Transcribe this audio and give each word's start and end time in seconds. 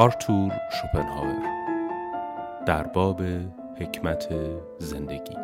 آرتور 0.00 0.52
شوپنهاور 0.70 1.42
در 2.66 2.82
باب 2.82 3.22
حکمت 3.80 4.28
زندگی. 4.78 5.36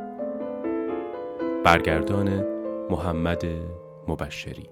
برگردان 1.65 2.45
محمد 2.91 3.43
مبشری. 4.09 4.71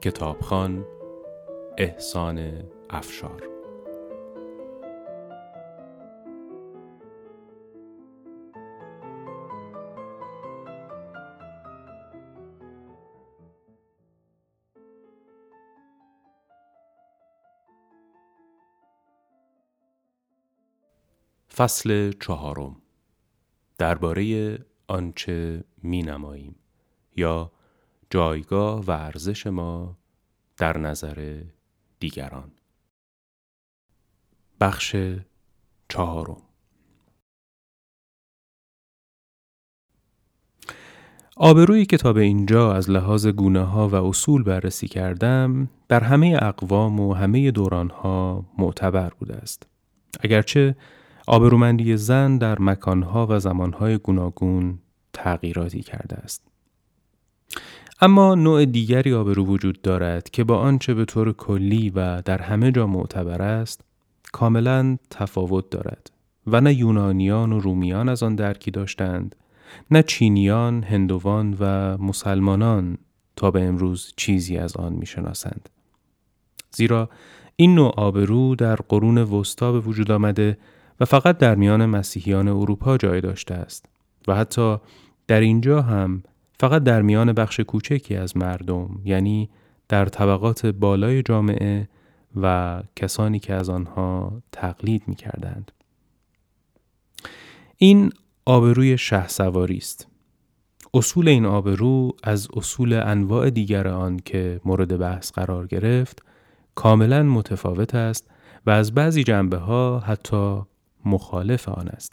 کتابخان 0.00 0.86
احسان 1.78 2.52
افشار. 2.90 3.57
فصل 21.58 22.12
چهارم. 22.12 22.76
درباره 23.78 24.58
آنچه 24.88 25.64
می 25.82 26.02
نماییم 26.02 26.56
یا 27.16 27.52
جایگاه 28.10 28.84
و 28.84 28.90
ارزش 28.90 29.46
ما 29.46 29.96
در 30.56 30.78
نظر 30.78 31.42
دیگران. 32.00 32.50
بخش 34.60 34.96
چهارم. 35.88 36.42
آبرویی 41.36 41.86
که 41.86 41.96
تا 41.96 42.12
به 42.12 42.20
اینجا 42.20 42.72
از 42.74 42.90
لحاظ 42.90 43.26
گونه 43.26 43.64
ها 43.64 43.88
و 43.88 43.94
اصول 43.94 44.42
بررسی 44.42 44.88
کردم 44.88 45.70
در 45.88 46.04
همه 46.04 46.38
اقوام 46.42 47.00
و 47.00 47.14
همه 47.14 47.50
دوران 47.50 47.90
ها 47.90 48.44
معتبر 48.58 49.10
بوده 49.10 49.36
است. 49.36 49.66
اگرچه 50.20 50.76
آبرومندی 51.28 51.96
زن 51.96 52.38
در 52.38 52.58
مکانها 52.60 53.26
و 53.30 53.38
زمانهای 53.38 53.98
گوناگون 53.98 54.78
تغییراتی 55.12 55.82
کرده 55.82 56.16
است. 56.16 56.42
اما 58.00 58.34
نوع 58.34 58.64
دیگری 58.64 59.14
آبرو 59.14 59.44
وجود 59.44 59.82
دارد 59.82 60.30
که 60.30 60.44
با 60.44 60.58
آنچه 60.58 60.94
به 60.94 61.04
طور 61.04 61.32
کلی 61.32 61.90
و 61.90 62.22
در 62.22 62.42
همه 62.42 62.72
جا 62.72 62.86
معتبر 62.86 63.42
است 63.42 63.80
کاملا 64.32 64.96
تفاوت 65.10 65.70
دارد 65.70 66.10
و 66.46 66.60
نه 66.60 66.74
یونانیان 66.74 67.52
و 67.52 67.60
رومیان 67.60 68.08
از 68.08 68.22
آن 68.22 68.34
درکی 68.34 68.70
داشتند 68.70 69.36
نه 69.90 70.02
چینیان، 70.02 70.82
هندوان 70.82 71.56
و 71.60 71.96
مسلمانان 71.96 72.98
تا 73.36 73.50
به 73.50 73.64
امروز 73.64 74.12
چیزی 74.16 74.56
از 74.56 74.76
آن 74.76 74.92
می‌شناسند. 74.92 75.68
زیرا 76.70 77.10
این 77.56 77.74
نوع 77.74 77.94
آبرو 77.96 78.54
در 78.54 78.76
قرون 78.76 79.18
وسطا 79.18 79.72
به 79.72 79.80
وجود 79.80 80.10
آمده 80.10 80.58
و 81.00 81.04
فقط 81.04 81.38
در 81.38 81.54
میان 81.54 81.86
مسیحیان 81.86 82.48
اروپا 82.48 82.96
جای 82.96 83.20
داشته 83.20 83.54
است 83.54 83.86
و 84.28 84.34
حتی 84.34 84.76
در 85.26 85.40
اینجا 85.40 85.82
هم 85.82 86.22
فقط 86.60 86.82
در 86.82 87.02
میان 87.02 87.32
بخش 87.32 87.60
کوچکی 87.60 88.16
از 88.16 88.36
مردم 88.36 89.00
یعنی 89.04 89.50
در 89.88 90.06
طبقات 90.06 90.66
بالای 90.66 91.22
جامعه 91.22 91.88
و 92.36 92.82
کسانی 92.96 93.38
که 93.38 93.54
از 93.54 93.68
آنها 93.68 94.42
تقلید 94.52 95.02
می 95.06 95.14
کردند. 95.14 95.72
این 97.76 98.10
آبروی 98.46 98.98
شه 98.98 99.28
سواری 99.28 99.76
است. 99.76 100.06
اصول 100.94 101.28
این 101.28 101.46
آبرو 101.46 102.12
از 102.22 102.48
اصول 102.56 102.92
انواع 102.92 103.50
دیگر 103.50 103.88
آن 103.88 104.16
که 104.24 104.60
مورد 104.64 104.98
بحث 104.98 105.32
قرار 105.32 105.66
گرفت 105.66 106.22
کاملا 106.74 107.22
متفاوت 107.22 107.94
است 107.94 108.30
و 108.66 108.70
از 108.70 108.94
بعضی 108.94 109.24
جنبه 109.24 109.56
ها 109.56 109.98
حتی 109.98 110.60
مخالف 111.04 111.68
آن 111.68 111.88
است. 111.88 112.12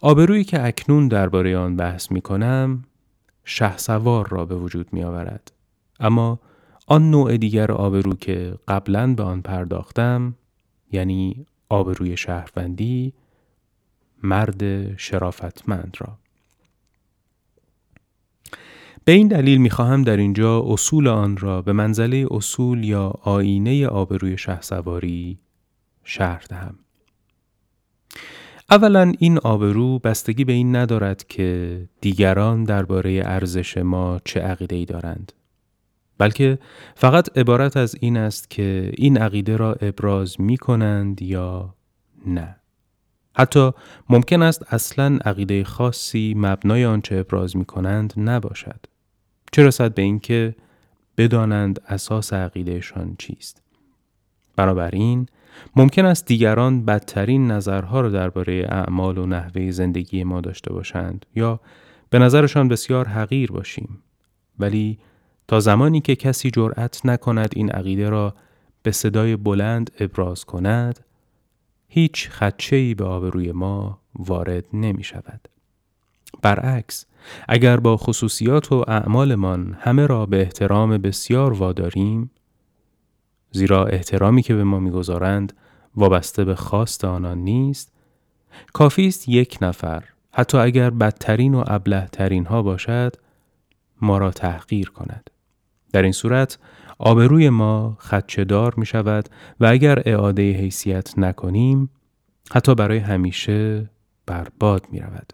آبرویی 0.00 0.44
که 0.44 0.66
اکنون 0.66 1.08
درباره 1.08 1.56
آن 1.56 1.76
بحث 1.76 2.10
می 2.12 2.20
کنم 2.20 2.84
سوار 3.76 4.28
را 4.28 4.44
به 4.44 4.54
وجود 4.54 4.92
می 4.92 5.02
آورد. 5.02 5.52
اما 6.00 6.40
آن 6.86 7.10
نوع 7.10 7.36
دیگر 7.36 7.72
آبرو 7.72 8.14
که 8.14 8.54
قبلا 8.68 9.14
به 9.14 9.22
آن 9.22 9.42
پرداختم 9.42 10.34
یعنی 10.92 11.46
آبروی 11.68 12.16
شهروندی 12.16 13.12
مرد 14.22 14.96
شرافتمند 14.96 15.96
را 16.00 16.18
به 19.04 19.12
این 19.12 19.28
دلیل 19.28 19.58
می 19.58 19.70
خواهم 19.70 20.02
در 20.02 20.16
اینجا 20.16 20.62
اصول 20.66 21.08
آن 21.08 21.36
را 21.36 21.62
به 21.62 21.72
منزله 21.72 22.26
اصول 22.30 22.84
یا 22.84 23.08
آینه 23.22 23.86
آبروی 23.86 24.36
سواری 24.60 25.38
شهر 26.04 26.44
دهم. 26.48 26.78
اولا 28.70 29.12
این 29.18 29.38
آبرو 29.38 29.98
بستگی 29.98 30.44
به 30.44 30.52
این 30.52 30.76
ندارد 30.76 31.26
که 31.26 31.80
دیگران 32.00 32.64
درباره 32.64 33.22
ارزش 33.24 33.78
ما 33.78 34.20
چه 34.24 34.40
عقیده 34.40 34.76
ای 34.76 34.84
دارند 34.84 35.32
بلکه 36.18 36.58
فقط 36.94 37.38
عبارت 37.38 37.76
از 37.76 37.96
این 38.00 38.16
است 38.16 38.50
که 38.50 38.92
این 38.96 39.18
عقیده 39.18 39.56
را 39.56 39.72
ابراز 39.72 40.40
می 40.40 40.56
کنند 40.56 41.22
یا 41.22 41.74
نه. 42.26 42.56
حتی 43.36 43.70
ممکن 44.08 44.42
است 44.42 44.72
اصلا 44.72 45.18
عقیده 45.24 45.64
خاصی 45.64 46.34
مبنای 46.36 46.84
آنچه 46.84 47.16
ابراز 47.16 47.56
می 47.56 47.64
کنند 47.64 48.12
نباشد 48.16 48.80
چه 49.52 49.62
رسد 49.66 49.94
به 49.94 50.02
اینکه 50.02 50.54
بدانند 51.16 51.80
اساس 51.88 52.32
عقیدهشان 52.32 53.16
چیست. 53.18 53.62
بنابراین 54.56 55.26
ممکن 55.76 56.04
است 56.04 56.26
دیگران 56.26 56.84
بدترین 56.84 57.50
نظرها 57.50 58.00
را 58.00 58.08
درباره 58.08 58.66
اعمال 58.68 59.18
و 59.18 59.26
نحوه 59.26 59.70
زندگی 59.70 60.24
ما 60.24 60.40
داشته 60.40 60.72
باشند 60.72 61.26
یا 61.34 61.60
به 62.10 62.18
نظرشان 62.18 62.68
بسیار 62.68 63.08
حقیر 63.08 63.52
باشیم 63.52 63.98
ولی 64.58 64.98
تا 65.48 65.60
زمانی 65.60 66.00
که 66.00 66.16
کسی 66.16 66.50
جرأت 66.50 67.06
نکند 67.06 67.48
این 67.56 67.70
عقیده 67.70 68.08
را 68.08 68.34
به 68.82 68.90
صدای 68.90 69.36
بلند 69.36 69.90
ابراز 70.00 70.44
کند 70.44 71.04
هیچ 71.88 72.28
خدچه‌ای 72.30 72.94
به 72.94 73.04
آبروی 73.04 73.52
ما 73.52 74.00
وارد 74.14 74.64
نمی 74.72 75.04
شود. 75.04 75.48
برعکس 76.42 77.06
اگر 77.48 77.76
با 77.76 77.96
خصوصیات 77.96 78.72
و 78.72 78.84
اعمالمان 78.88 79.76
همه 79.80 80.06
را 80.06 80.26
به 80.26 80.40
احترام 80.40 80.98
بسیار 80.98 81.52
واداریم 81.52 82.30
زیرا 83.50 83.86
احترامی 83.86 84.42
که 84.42 84.54
به 84.54 84.64
ما 84.64 84.80
می‌گذارند 84.80 85.52
وابسته 85.96 86.44
به 86.44 86.54
خواست 86.54 87.04
آنان 87.04 87.38
نیست 87.38 87.92
کافی 88.72 89.08
است 89.08 89.28
یک 89.28 89.58
نفر 89.62 90.04
حتی 90.32 90.58
اگر 90.58 90.90
بدترین 90.90 91.54
و 91.54 91.64
ابلهترین 91.66 92.46
ها 92.46 92.62
باشد 92.62 93.16
ما 94.00 94.18
را 94.18 94.30
تحقیر 94.30 94.90
کند 94.90 95.30
در 95.92 96.02
این 96.02 96.12
صورت 96.12 96.58
آبروی 96.98 97.50
ما 97.50 97.96
خدچهدار 98.00 98.74
می 98.76 98.86
شود 98.86 99.28
و 99.60 99.66
اگر 99.66 100.02
اعاده 100.06 100.52
حیثیت 100.52 101.18
نکنیم 101.18 101.90
حتی 102.52 102.74
برای 102.74 102.98
همیشه 102.98 103.90
برباد 104.26 104.86
می 104.90 105.00
رود. 105.00 105.32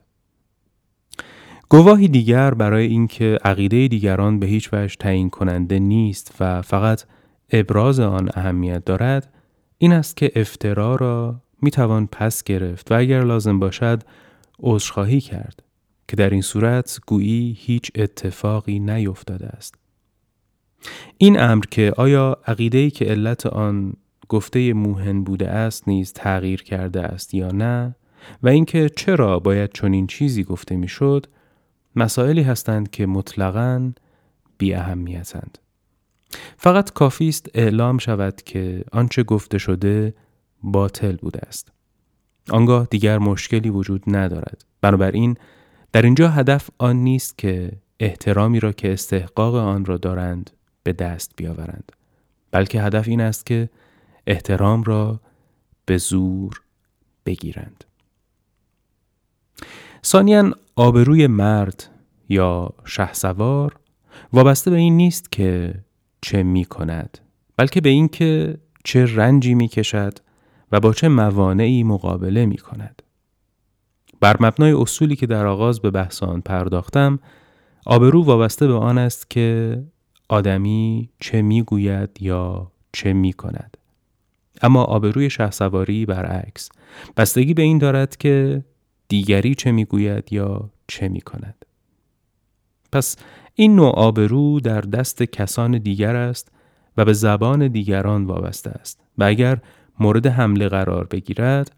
گواهی 1.69 2.09
دیگر 2.09 2.55
برای 2.55 2.87
اینکه 2.87 3.39
عقیده 3.45 3.89
دیگران 3.89 4.39
به 4.39 4.47
هیچ 4.47 4.69
وجه 4.73 4.97
تعیین 4.97 5.31
کننده 5.31 5.79
نیست 5.79 6.35
و 6.41 6.63
فقط 6.63 7.05
ابراز 7.51 8.01
آن 8.01 8.31
اهمیت 8.35 8.85
دارد 8.85 9.33
این 9.79 9.93
است 9.93 10.17
که 10.17 10.33
افترا 10.37 10.95
را 10.95 11.41
می 11.63 11.71
توان 11.71 12.07
پس 12.07 12.43
گرفت 12.43 12.93
و 12.93 12.99
اگر 12.99 13.25
لازم 13.25 13.59
باشد 13.59 14.03
عذرخواهی 14.61 15.21
کرد 15.21 15.63
که 16.09 16.17
در 16.17 16.31
این 16.31 16.43
صورت 16.43 16.99
گویی 17.07 17.57
هیچ 17.61 17.91
اتفاقی 17.95 18.79
نیفتاده 18.79 19.47
است. 19.47 19.75
این 21.19 21.41
امر 21.41 21.65
که 21.71 21.93
آیا 21.97 22.39
عقیده 22.47 22.91
که 22.91 23.05
علت 23.05 23.47
آن 23.47 23.93
گفته 24.29 24.73
موهن 24.73 25.25
بوده 25.25 25.49
است 25.49 25.89
نیز 25.89 26.13
تغییر 26.13 26.63
کرده 26.63 27.03
است 27.03 27.35
یا 27.35 27.51
نه 27.51 27.97
و 28.43 28.49
اینکه 28.49 28.89
چرا 28.89 29.39
باید 29.39 29.73
چنین 29.73 30.07
چیزی 30.07 30.45
گفته 30.45 30.77
می‌شد 30.77 31.27
مسائلی 31.97 32.43
هستند 32.43 32.91
که 32.91 33.07
مطلقاً 33.07 33.93
بی 34.59 34.75
اهمیتند 34.75 35.59
فقط 36.57 36.93
کافی 36.93 37.29
است 37.29 37.51
اعلام 37.55 37.99
شود 37.99 38.43
که 38.43 38.85
آنچه 38.93 39.23
گفته 39.23 39.59
شده 39.59 40.15
باطل 40.63 41.17
بوده 41.17 41.41
است. 41.47 41.73
آنگاه 42.51 42.87
دیگر 42.91 43.19
مشکلی 43.19 43.71
وجود 43.71 44.03
ندارد. 44.07 44.65
بنابراین 44.81 45.37
در 45.93 46.03
اینجا 46.03 46.29
هدف 46.29 46.71
آن 46.79 46.97
نیست 46.97 47.39
که 47.39 47.73
احترامی 48.01 48.61
را 48.61 48.73
که 48.73 48.93
استحقاق 48.93 49.55
آن 49.55 49.85
را 49.85 49.97
دارند 49.97 50.51
به 50.83 50.93
دست 50.93 51.33
بیاورند. 51.37 51.93
بلکه 52.51 52.83
هدف 52.83 53.09
این 53.09 53.21
است 53.21 53.47
که 53.47 53.69
احترام 54.27 54.83
را 54.83 55.21
به 55.87 55.97
زور 55.97 56.61
بگیرند. 57.27 57.85
ثانیا 60.05 60.53
آبروی 60.77 61.27
مرد 61.27 61.91
یا 62.29 62.71
شهسوار 62.85 63.77
وابسته 64.33 64.71
به 64.71 64.77
این 64.77 64.97
نیست 64.97 65.33
که 65.33 65.75
چه 66.25 66.43
می 66.43 66.65
کند 66.65 67.19
بلکه 67.57 67.81
به 67.81 67.89
اینکه 67.89 68.59
چه 68.85 69.17
رنجی 69.17 69.55
می 69.55 69.69
کشد 69.69 70.19
و 70.73 70.81
با 70.81 70.93
چه 70.93 71.09
موانعی 71.09 71.83
مقابله 71.83 72.47
می 72.47 72.57
کند. 72.57 73.03
بر 74.21 74.37
مبنای 74.41 74.73
اصولی 74.73 75.17
که 75.17 75.27
در 75.27 75.47
آغاز 75.47 75.81
به 75.81 75.91
بحث 75.91 76.23
آن 76.23 76.41
پرداختم 76.41 77.19
آبرو 77.87 78.25
وابسته 78.25 78.67
به 78.67 78.75
آن 78.75 78.99
است 78.99 79.31
که 79.31 79.83
آدمی 80.29 81.09
چه 81.21 81.43
می‌گوید 81.43 82.11
یا 82.21 82.73
چه 82.93 83.13
می 83.13 83.33
کند. 83.33 83.77
اما 84.63 84.85
آبروی 84.85 85.31
شهسواری 85.31 86.07
برعکس 86.07 86.69
بستگی 87.17 87.55
به 87.55 87.63
این 87.63 87.79
دارد 87.79 88.17
که 88.17 88.65
دیگری 89.09 89.55
چه 89.55 89.73
می‌گوید 89.73 90.33
یا 90.33 90.71
چه 90.89 91.09
می 91.09 91.21
کند. 91.21 91.65
پس 92.93 93.17
این 93.55 93.77
نوع 93.77 93.89
آبرو 93.89 94.61
در 94.61 94.81
دست 94.81 95.23
کسان 95.23 95.79
دیگر 95.79 96.17
است 96.17 96.53
و 96.97 97.05
به 97.05 97.13
زبان 97.13 97.69
دیگران 97.69 98.25
وابسته 98.25 98.71
است 98.71 99.01
و 99.19 99.25
اگر 99.25 99.59
مورد 100.01 100.27
حمله 100.27 100.69
قرار 100.69 101.05
بگیرد 101.05 101.77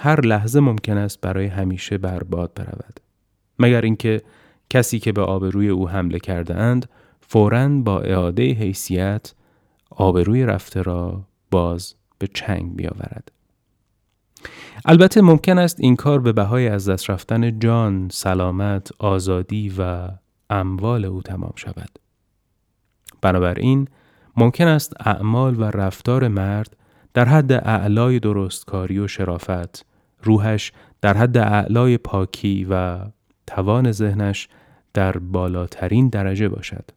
هر 0.00 0.20
لحظه 0.20 0.60
ممکن 0.60 0.96
است 0.96 1.20
برای 1.20 1.46
همیشه 1.46 1.98
برباد 1.98 2.54
برود. 2.54 3.00
مگر 3.58 3.80
اینکه 3.80 4.22
کسی 4.70 4.98
که 4.98 5.12
به 5.12 5.22
آبروی 5.22 5.68
او 5.68 5.88
حمله 5.88 6.18
کرده 6.18 6.54
اند 6.54 6.88
فوراً 7.20 7.68
با 7.68 8.00
اعاده 8.00 8.52
حیثیت 8.52 9.34
آبروی 9.90 10.44
رفته 10.44 10.82
را 10.82 11.24
باز 11.50 11.94
به 12.18 12.28
چنگ 12.34 12.76
بیاورد. 12.76 13.32
البته 14.84 15.20
ممکن 15.20 15.58
است 15.58 15.80
این 15.80 15.96
کار 15.96 16.20
به 16.20 16.32
بهای 16.32 16.68
از 16.68 16.88
دست 16.88 17.10
رفتن 17.10 17.58
جان، 17.58 18.08
سلامت، 18.12 18.90
آزادی 18.98 19.72
و 19.78 20.08
اموال 20.50 21.04
او 21.04 21.22
تمام 21.22 21.52
شود. 21.56 21.98
بنابراین 23.20 23.88
ممکن 24.36 24.66
است 24.66 24.92
اعمال 25.00 25.60
و 25.60 25.64
رفتار 25.64 26.28
مرد 26.28 26.76
در 27.14 27.24
حد 27.24 27.52
اعلای 27.52 28.18
درستکاری 28.20 28.98
و 28.98 29.08
شرافت، 29.08 29.86
روحش 30.22 30.72
در 31.00 31.16
حد 31.16 31.36
اعلای 31.36 31.98
پاکی 31.98 32.66
و 32.70 32.98
توان 33.46 33.92
ذهنش 33.92 34.48
در 34.94 35.18
بالاترین 35.18 36.08
درجه 36.08 36.48
باشد 36.48 36.90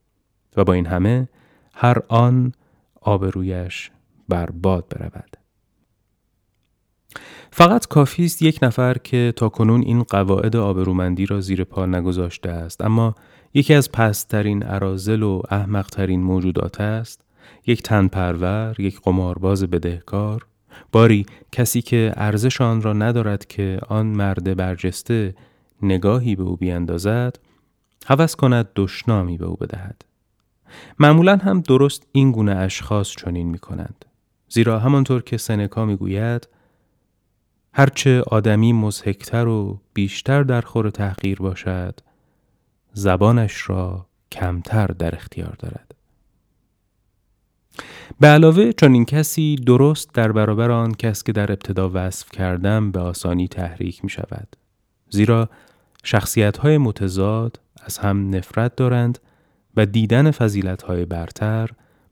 و 0.57 0.63
با 0.63 0.74
این 0.74 0.86
همه 0.86 1.27
هر 1.74 1.98
آن 2.07 2.51
آبرویش 3.01 3.92
بر 4.30 4.45
باد 4.45 4.86
برود. 4.89 5.38
فقط 7.51 7.88
کافی 7.88 8.25
است 8.25 8.42
یک 8.42 8.59
نفر 8.62 8.98
که 8.98 9.33
تا 9.36 9.50
کنون 9.50 9.81
این 9.81 10.03
قواعد 10.03 10.56
آبرومندی 10.56 11.25
را 11.25 11.42
زیر 11.42 11.63
پا 11.63 11.86
نگذاشته 11.86 12.50
است 12.50 12.81
اما 12.81 13.15
یکی 13.53 13.74
از 13.74 13.92
پسترین 13.92 14.63
عرازل 14.63 15.24
و 15.24 15.42
احمقترین 15.50 16.24
موجودات 16.24 16.81
است. 16.81 17.21
یک 17.68 17.83
تن 17.83 18.07
پرور، 18.07 18.75
یک 18.80 19.00
قمارباز 19.01 19.63
بدهکار. 19.63 20.45
باری 20.92 21.25
کسی 21.51 21.81
که 21.81 22.13
ارزش 22.15 22.62
آن 22.62 22.81
را 22.81 22.94
ندارد 22.94 23.45
که 23.45 23.80
آن 23.88 24.06
مرد 24.06 24.57
برجسته 24.57 25.36
نگاهی 25.81 26.36
به 26.36 26.44
او 26.44 26.56
بیندازد 26.56 27.39
هوس 28.06 28.36
کند 28.36 28.69
دشنامی 28.75 29.38
به 29.38 29.45
او 29.45 29.56
بدهد. 29.56 30.06
معمولا 31.00 31.36
هم 31.38 31.62
درست 31.62 32.07
این 32.12 32.31
گونه 32.31 32.56
اشخاص 32.56 33.09
چنین 33.09 33.50
می 33.50 33.59
کنند 33.59 34.06
زیرا 34.50 34.80
همانطور 34.80 35.21
که 35.21 35.38
سنکا 35.38 35.86
می 35.86 35.95
گوید 35.95 36.48
هرچه 37.74 38.21
آدمی 38.21 38.74
مزهکتر 38.74 39.48
و 39.48 39.80
بیشتر 39.94 40.44
در 40.44 40.62
خور 40.62 40.89
تحقیر 40.89 41.38
باشد 41.38 42.00
زبانش 42.93 43.69
را 43.69 44.05
کمتر 44.31 44.88
در 44.88 45.15
اختیار 45.15 45.55
دارد 45.59 45.95
به 48.19 48.27
علاوه 48.27 48.71
چون 48.71 48.93
این 48.93 49.05
کسی 49.05 49.55
درست 49.55 50.13
در 50.13 50.31
برابر 50.31 50.71
آن 50.71 50.93
کس 50.93 51.23
که 51.23 51.31
در 51.31 51.51
ابتدا 51.51 51.91
وصف 51.93 52.31
کردم 52.31 52.91
به 52.91 52.99
آسانی 52.99 53.47
تحریک 53.47 54.03
می 54.03 54.09
شود 54.09 54.55
زیرا 55.09 55.49
شخصیت 56.03 56.57
های 56.57 56.77
متضاد 56.77 57.59
از 57.83 57.97
هم 57.97 58.35
نفرت 58.35 58.75
دارند 58.75 59.19
و 59.77 59.85
دیدن 59.85 60.31
فضیلت 60.31 60.81
های 60.81 61.05
برتر 61.05 61.69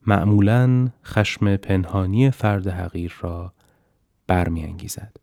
معمولا 0.07 0.89
خشم 1.05 1.55
پنهانی 1.55 2.31
فرد 2.31 2.67
حقیر 2.67 3.13
را 3.21 3.53
برمیانگیزد. 4.27 5.17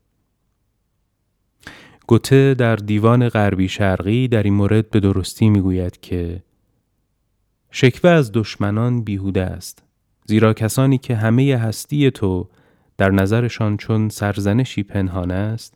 گوته 2.06 2.54
در 2.54 2.76
دیوان 2.76 3.28
غربی 3.28 3.68
شرقی 3.68 4.28
در 4.28 4.42
این 4.42 4.54
مورد 4.54 4.90
به 4.90 5.00
درستی 5.00 5.50
می‌گوید 5.50 6.00
که 6.00 6.42
شکوه 7.70 8.10
از 8.10 8.32
دشمنان 8.32 9.02
بیهوده 9.02 9.42
است 9.42 9.82
زیرا 10.24 10.52
کسانی 10.52 10.98
که 10.98 11.16
همه 11.16 11.56
هستی 11.56 12.10
تو 12.10 12.48
در 12.98 13.10
نظرشان 13.10 13.76
چون 13.76 14.08
سرزنشی 14.08 14.82
پنهان 14.82 15.30
است 15.30 15.74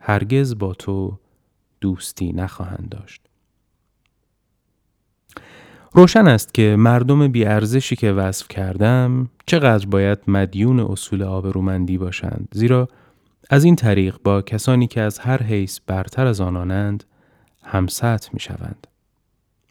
هرگز 0.00 0.58
با 0.58 0.74
تو 0.74 1.18
دوستی 1.80 2.32
نخواهند 2.32 2.88
داشت. 2.88 3.22
روشن 5.92 6.26
است 6.26 6.54
که 6.54 6.76
مردم 6.78 7.28
بیارزشی 7.28 7.96
که 7.96 8.12
وصف 8.12 8.48
کردم 8.48 9.28
چقدر 9.46 9.86
باید 9.86 10.18
مدیون 10.28 10.80
اصول 10.80 11.22
آبرومندی 11.22 11.98
باشند 11.98 12.48
زیرا 12.52 12.88
از 13.50 13.64
این 13.64 13.76
طریق 13.76 14.16
با 14.24 14.42
کسانی 14.42 14.86
که 14.86 15.00
از 15.00 15.18
هر 15.18 15.42
حیث 15.42 15.80
برتر 15.86 16.26
از 16.26 16.40
آنانند 16.40 17.04
همسط 17.64 18.34
می 18.34 18.40
شوند. 18.40 18.86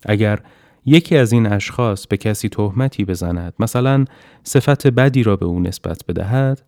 اگر 0.05 0.39
یکی 0.85 1.17
از 1.17 1.31
این 1.31 1.47
اشخاص 1.47 2.07
به 2.07 2.17
کسی 2.17 2.49
تهمتی 2.49 3.05
بزند 3.05 3.53
مثلا 3.59 4.05
صفت 4.43 4.87
بدی 4.87 5.23
را 5.23 5.35
به 5.35 5.45
او 5.45 5.59
نسبت 5.59 6.05
بدهد 6.07 6.61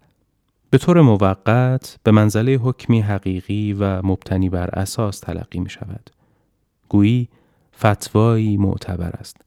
به 0.70 0.78
طور 0.78 1.02
موقت 1.02 1.98
به 2.04 2.12
منزله 2.12 2.52
حکمی 2.52 3.02
حقیقی 3.02 3.74
و 3.74 4.02
مبتنی 4.06 4.50
بر 4.50 4.70
اساس 4.74 5.20
تلقی 5.20 5.60
می 5.60 5.70
شود. 5.70 6.10
گویی 6.90 7.30
فتوایی 7.78 8.58
معتبر 8.58 9.10
است. 9.10 9.38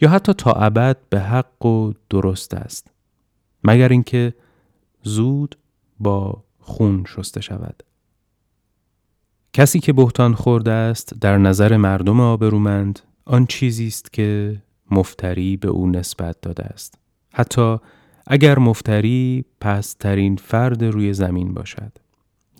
یا 0.00 0.10
حتی 0.10 0.32
تا 0.32 0.52
ابد 0.52 0.96
به 1.10 1.20
حق 1.20 1.66
و 1.66 1.92
درست 2.10 2.54
است. 2.54 2.90
مگر 3.64 3.88
اینکه 3.88 4.34
زود 5.02 5.58
با 6.00 6.42
خون 6.68 7.04
شسته 7.08 7.40
شود. 7.40 7.82
کسی 9.52 9.80
که 9.80 9.92
بهتان 9.92 10.34
خورده 10.34 10.70
است 10.70 11.14
در 11.20 11.38
نظر 11.38 11.76
مردم 11.76 12.20
آبرومند 12.20 13.00
آن 13.24 13.46
چیزی 13.46 13.86
است 13.86 14.12
که 14.12 14.62
مفتری 14.90 15.56
به 15.56 15.68
او 15.68 15.90
نسبت 15.90 16.40
داده 16.40 16.64
است. 16.64 16.94
حتی 17.32 17.76
اگر 18.26 18.58
مفتری 18.58 19.44
پسترین 19.60 20.36
فرد 20.36 20.84
روی 20.84 21.12
زمین 21.12 21.54
باشد. 21.54 21.92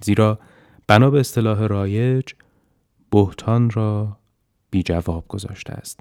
زیرا 0.02 0.38
بنا 0.86 1.10
به 1.10 1.20
اصطلاح 1.20 1.66
رایج 1.66 2.32
بهتان 3.10 3.70
را 3.70 4.16
بی 4.70 4.82
جواب 4.82 5.24
گذاشته 5.28 5.72
است. 5.72 6.00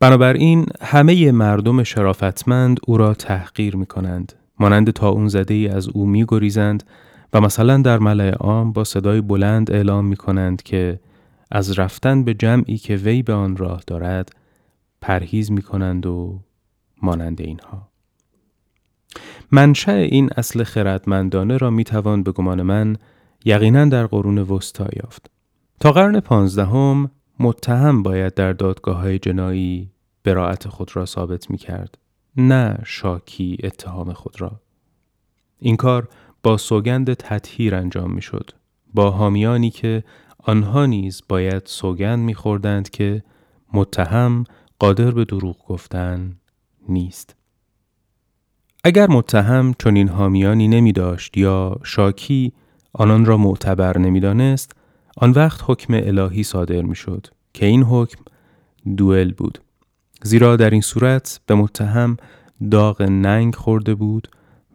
بنابراین 0.00 0.66
همه 0.80 1.32
مردم 1.32 1.82
شرافتمند 1.82 2.80
او 2.86 2.96
را 2.96 3.14
تحقیر 3.14 3.76
می 3.76 3.86
کنند. 3.86 4.32
مانند 4.60 4.90
تا 4.90 5.08
اون 5.08 5.28
زده 5.28 5.54
ای 5.54 5.68
از 5.68 5.88
او 5.88 6.06
می 6.06 6.24
گریزند 6.28 6.82
و 7.32 7.40
مثلا 7.40 7.76
در 7.76 7.98
ملع 7.98 8.30
عام 8.30 8.72
با 8.72 8.84
صدای 8.84 9.20
بلند 9.20 9.72
اعلام 9.72 10.06
می 10.06 10.16
کنند 10.16 10.62
که 10.62 11.00
از 11.50 11.78
رفتن 11.78 12.24
به 12.24 12.34
جمعی 12.34 12.76
که 12.76 12.96
وی 12.96 13.22
به 13.22 13.32
آن 13.32 13.56
راه 13.56 13.82
دارد 13.86 14.28
پرهیز 15.00 15.50
می 15.52 15.62
کنند 15.62 16.06
و 16.06 16.40
مانند 17.02 17.40
اینها. 17.40 17.88
منشأ 19.52 19.92
این 19.92 20.30
اصل 20.36 20.62
خردمندانه 20.62 21.56
را 21.56 21.70
می 21.70 21.84
توان 21.84 22.22
به 22.22 22.32
گمان 22.32 22.62
من 22.62 22.96
یقینا 23.44 23.84
در 23.84 24.06
قرون 24.06 24.38
وسطا 24.38 24.86
یافت. 25.02 25.30
تا 25.80 25.92
قرن 25.92 26.20
پانزدهم 26.20 27.10
متهم 27.40 28.02
باید 28.02 28.34
در 28.34 28.52
دادگاه 28.52 28.96
های 28.96 29.18
جنایی 29.18 29.90
براعت 30.24 30.68
خود 30.68 30.96
را 30.96 31.06
ثابت 31.06 31.50
می 31.50 31.58
کرد. 31.58 31.98
نه 32.36 32.78
شاکی 32.84 33.58
اتهام 33.62 34.12
خود 34.12 34.40
را. 34.40 34.60
این 35.58 35.76
کار 35.76 36.08
با 36.42 36.56
سوگند 36.56 37.14
تطهیر 37.14 37.74
انجام 37.74 38.12
می 38.12 38.22
شد. 38.22 38.50
با 38.94 39.10
حامیانی 39.10 39.70
که 39.70 40.04
آنها 40.38 40.86
نیز 40.86 41.22
باید 41.28 41.62
سوگند 41.66 42.18
میخوردند 42.18 42.90
که 42.90 43.22
متهم 43.72 44.44
قادر 44.78 45.10
به 45.10 45.24
دروغ 45.24 45.66
گفتن 45.66 46.36
نیست. 46.88 47.36
اگر 48.84 49.10
متهم 49.10 49.74
چون 49.78 49.96
این 49.96 50.08
حامیانی 50.08 50.68
نمی 50.68 50.92
داشت 50.92 51.36
یا 51.36 51.76
شاکی 51.84 52.52
آنان 52.92 53.24
را 53.24 53.36
معتبر 53.36 53.98
نمی‌دانست 53.98 54.72
آن 55.16 55.30
وقت 55.30 55.60
حکم 55.66 55.94
الهی 55.94 56.42
صادر 56.42 56.82
می 56.82 56.94
شد 56.94 57.26
که 57.52 57.66
این 57.66 57.82
حکم 57.82 58.24
دوئل 58.96 59.32
بود 59.32 59.58
زیرا 60.22 60.56
در 60.56 60.70
این 60.70 60.80
صورت 60.80 61.40
به 61.46 61.54
متهم 61.54 62.16
داغ 62.70 63.02
ننگ 63.02 63.54
خورده 63.54 63.94
بود 63.94 64.28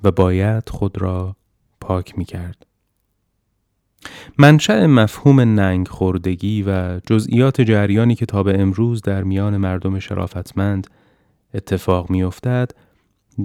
و 0.04 0.12
باید 0.12 0.70
خود 0.70 1.02
را 1.02 1.36
پاک 1.82 2.18
می 2.18 2.26
کرد. 2.26 2.66
منشأ 4.38 4.88
مفهوم 4.88 5.40
ننگ 5.40 5.88
خوردگی 5.88 6.64
و 6.68 7.00
جزئیات 7.00 7.62
جریانی 7.62 8.16
که 8.16 8.26
تا 8.26 8.44
به 8.44 8.62
امروز 8.62 9.02
در 9.02 9.24
میان 9.24 9.58
مردم 9.58 10.00
شرافتمند 10.00 10.88
اتفاق 11.54 12.10
میافتد 12.10 12.72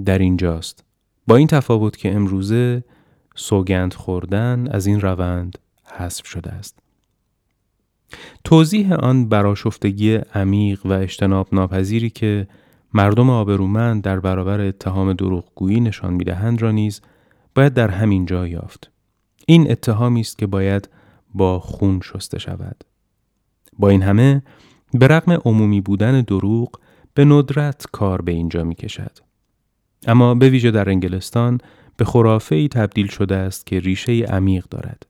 در 0.05 0.19
اینجاست 0.19 0.83
با 1.27 1.35
این 1.35 1.47
تفاوت 1.47 1.97
که 1.97 2.15
امروزه 2.15 2.83
سوگند 3.35 3.93
خوردن 3.93 4.67
از 4.71 4.85
این 4.85 5.01
روند 5.01 5.57
حذف 5.83 6.27
شده 6.27 6.51
است 6.51 6.84
توضیح 8.43 8.93
آن 8.93 9.29
براشفتگی 9.29 10.15
عمیق 10.15 10.85
و 10.85 10.91
اجتناب 10.91 11.47
ناپذیری 11.51 12.09
که 12.09 12.47
مردم 12.93 13.29
آبرومند 13.29 14.01
در 14.01 14.19
برابر 14.19 14.61
اتهام 14.61 15.13
دروغگویی 15.13 15.79
نشان 15.79 16.13
می‌دهند 16.13 16.61
را 16.61 16.71
نیز 16.71 17.01
باید 17.55 17.73
در 17.73 17.89
همین 17.89 18.25
جا 18.25 18.47
یافت 18.47 18.91
این 19.47 19.71
اتهامی 19.71 20.21
است 20.21 20.37
که 20.37 20.47
باید 20.47 20.89
با 21.33 21.59
خون 21.59 21.99
شسته 22.03 22.39
شود 22.39 22.83
با 23.79 23.89
این 23.89 24.01
همه 24.01 24.41
به 24.93 25.07
رغم 25.07 25.31
عمومی 25.45 25.81
بودن 25.81 26.21
دروغ 26.21 26.79
به 27.13 27.25
ندرت 27.25 27.85
کار 27.91 28.21
به 28.21 28.31
اینجا 28.31 28.63
می 28.63 28.75
کشد. 28.75 29.11
اما 30.07 30.35
به 30.35 30.49
ویژه 30.49 30.71
در 30.71 30.89
انگلستان 30.89 31.57
به 31.97 32.05
خرافه 32.05 32.55
ای 32.55 32.67
تبدیل 32.67 33.07
شده 33.07 33.35
است 33.35 33.65
که 33.65 33.79
ریشه 33.79 34.11
عمیق 34.11 34.65
دارد. 34.65 35.05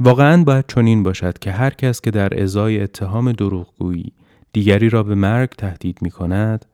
واقعا 0.00 0.44
باید 0.44 0.64
چنین 0.68 1.02
باشد 1.02 1.38
که 1.38 1.52
هر 1.52 1.70
کس 1.70 2.00
که 2.00 2.10
در 2.10 2.42
ازای 2.42 2.80
اتهام 2.80 3.32
دروغگویی 3.32 4.12
دیگری 4.52 4.88
را 4.88 5.02
به 5.02 5.14
مرگ 5.14 5.48
تهدید 5.48 5.98
می 6.02 6.10
کند 6.10 6.64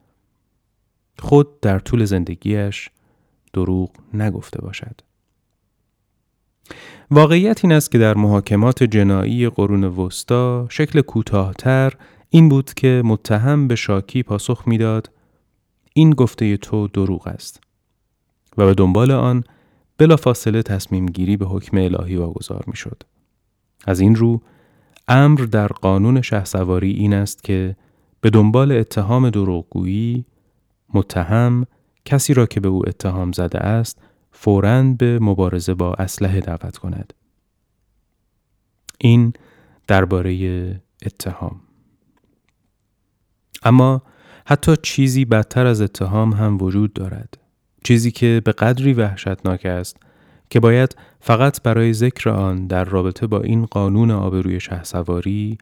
خود 1.18 1.60
در 1.60 1.78
طول 1.78 2.04
زندگیش 2.04 2.90
دروغ 3.52 3.90
نگفته 4.14 4.60
باشد. 4.60 5.00
واقعیت 7.10 7.64
این 7.64 7.72
است 7.72 7.90
که 7.90 7.98
در 7.98 8.14
محاکمات 8.14 8.82
جنایی 8.82 9.48
قرون 9.48 9.84
وسطا 9.84 10.66
شکل 10.70 11.00
کوتاهتر 11.00 11.92
این 12.30 12.48
بود 12.48 12.74
که 12.74 13.02
متهم 13.04 13.68
به 13.68 13.76
شاکی 13.76 14.22
پاسخ 14.22 14.62
می‌داد 14.66 15.10
این 15.94 16.10
گفته 16.10 16.56
تو 16.56 16.88
دروغ 16.88 17.26
است 17.26 17.60
و 18.58 18.66
به 18.66 18.74
دنبال 18.74 19.10
آن 19.10 19.44
بلافاصله 19.98 20.62
تصمیم 20.62 21.06
گیری 21.06 21.36
به 21.36 21.46
حکم 21.46 21.76
الهی 21.76 22.16
واگذار 22.16 22.64
می 22.66 22.76
شد. 22.76 23.02
از 23.86 24.00
این 24.00 24.14
رو 24.14 24.40
امر 25.08 25.40
در 25.40 25.68
قانون 25.68 26.22
شهسواری 26.22 26.90
این 26.90 27.14
است 27.14 27.44
که 27.44 27.76
به 28.20 28.30
دنبال 28.30 28.72
اتهام 28.72 29.30
دروغگویی 29.30 30.24
متهم 30.94 31.66
کسی 32.04 32.34
را 32.34 32.46
که 32.46 32.60
به 32.60 32.68
او 32.68 32.88
اتهام 32.88 33.32
زده 33.32 33.58
است 33.58 33.98
فوراً 34.32 34.82
به 34.82 35.18
مبارزه 35.18 35.74
با 35.74 35.94
اسلحه 35.94 36.40
دعوت 36.40 36.76
کند. 36.76 37.12
این 38.98 39.32
درباره 39.86 40.80
اتهام 41.06 41.60
اما 43.62 44.02
حتی 44.46 44.76
چیزی 44.82 45.24
بدتر 45.24 45.66
از 45.66 45.80
اتهام 45.80 46.32
هم 46.32 46.58
وجود 46.62 46.92
دارد. 46.92 47.43
چیزی 47.84 48.10
که 48.10 48.42
به 48.44 48.52
قدری 48.52 48.92
وحشتناک 48.92 49.66
است 49.66 49.96
که 50.50 50.60
باید 50.60 50.96
فقط 51.20 51.62
برای 51.62 51.92
ذکر 51.92 52.30
آن 52.30 52.66
در 52.66 52.84
رابطه 52.84 53.26
با 53.26 53.40
این 53.40 53.66
قانون 53.66 54.10
آبروی 54.10 54.60
سواری 54.82 55.58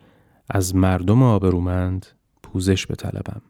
از 0.51 0.75
مردم 0.75 1.23
آبرومند 1.23 2.07
پوزش 2.43 2.87
بطلبم. 2.87 3.43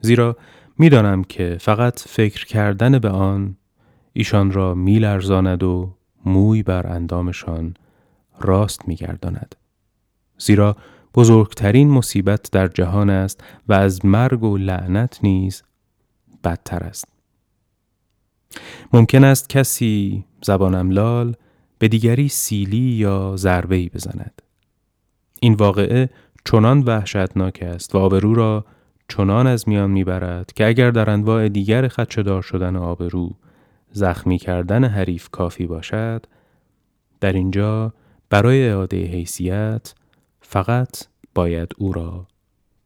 زیرا 0.00 0.36
می‌دانم 0.78 1.24
که 1.24 1.56
فقط 1.60 2.00
فکر 2.00 2.46
کردن 2.46 2.98
به 2.98 3.08
آن 3.08 3.56
ایشان 4.12 4.52
را 4.52 4.74
میلرزاند 4.74 5.62
و 5.62 5.94
موی 6.24 6.62
بر 6.62 6.86
اندامشان 6.86 7.74
راست 8.40 8.88
میگرداند. 8.88 9.54
زیرا 10.38 10.76
بزرگترین 11.14 11.90
مصیبت 11.90 12.50
در 12.52 12.68
جهان 12.68 13.10
است 13.10 13.44
و 13.68 13.72
از 13.72 14.04
مرگ 14.04 14.42
و 14.42 14.56
لعنت 14.56 15.18
نیز 15.22 15.62
بدتر 16.44 16.78
است. 16.78 17.09
ممکن 18.92 19.24
است 19.24 19.48
کسی 19.48 20.24
زبانم 20.42 20.90
لال 20.90 21.34
به 21.78 21.88
دیگری 21.88 22.28
سیلی 22.28 22.76
یا 22.76 23.36
ضربه‌ای 23.36 23.88
بزند. 23.88 24.42
این 25.40 25.54
واقعه 25.54 26.10
چنان 26.44 26.80
وحشتناک 26.80 27.62
است 27.62 27.94
و 27.94 27.98
آبرو 27.98 28.34
را 28.34 28.64
چنان 29.08 29.46
از 29.46 29.68
میان 29.68 29.90
می‌برد 29.90 30.52
که 30.52 30.66
اگر 30.66 30.90
در 30.90 31.10
انواع 31.10 31.48
دیگر 31.48 31.88
خدشدار 31.88 32.42
شدن 32.42 32.76
آبرو 32.76 33.30
زخمی 33.92 34.38
کردن 34.38 34.84
حریف 34.84 35.28
کافی 35.28 35.66
باشد 35.66 36.26
در 37.20 37.32
اینجا 37.32 37.92
برای 38.30 38.68
اعاده 38.68 39.04
حیثیت 39.04 39.94
فقط 40.40 41.06
باید 41.34 41.72
او 41.78 41.92
را 41.92 42.26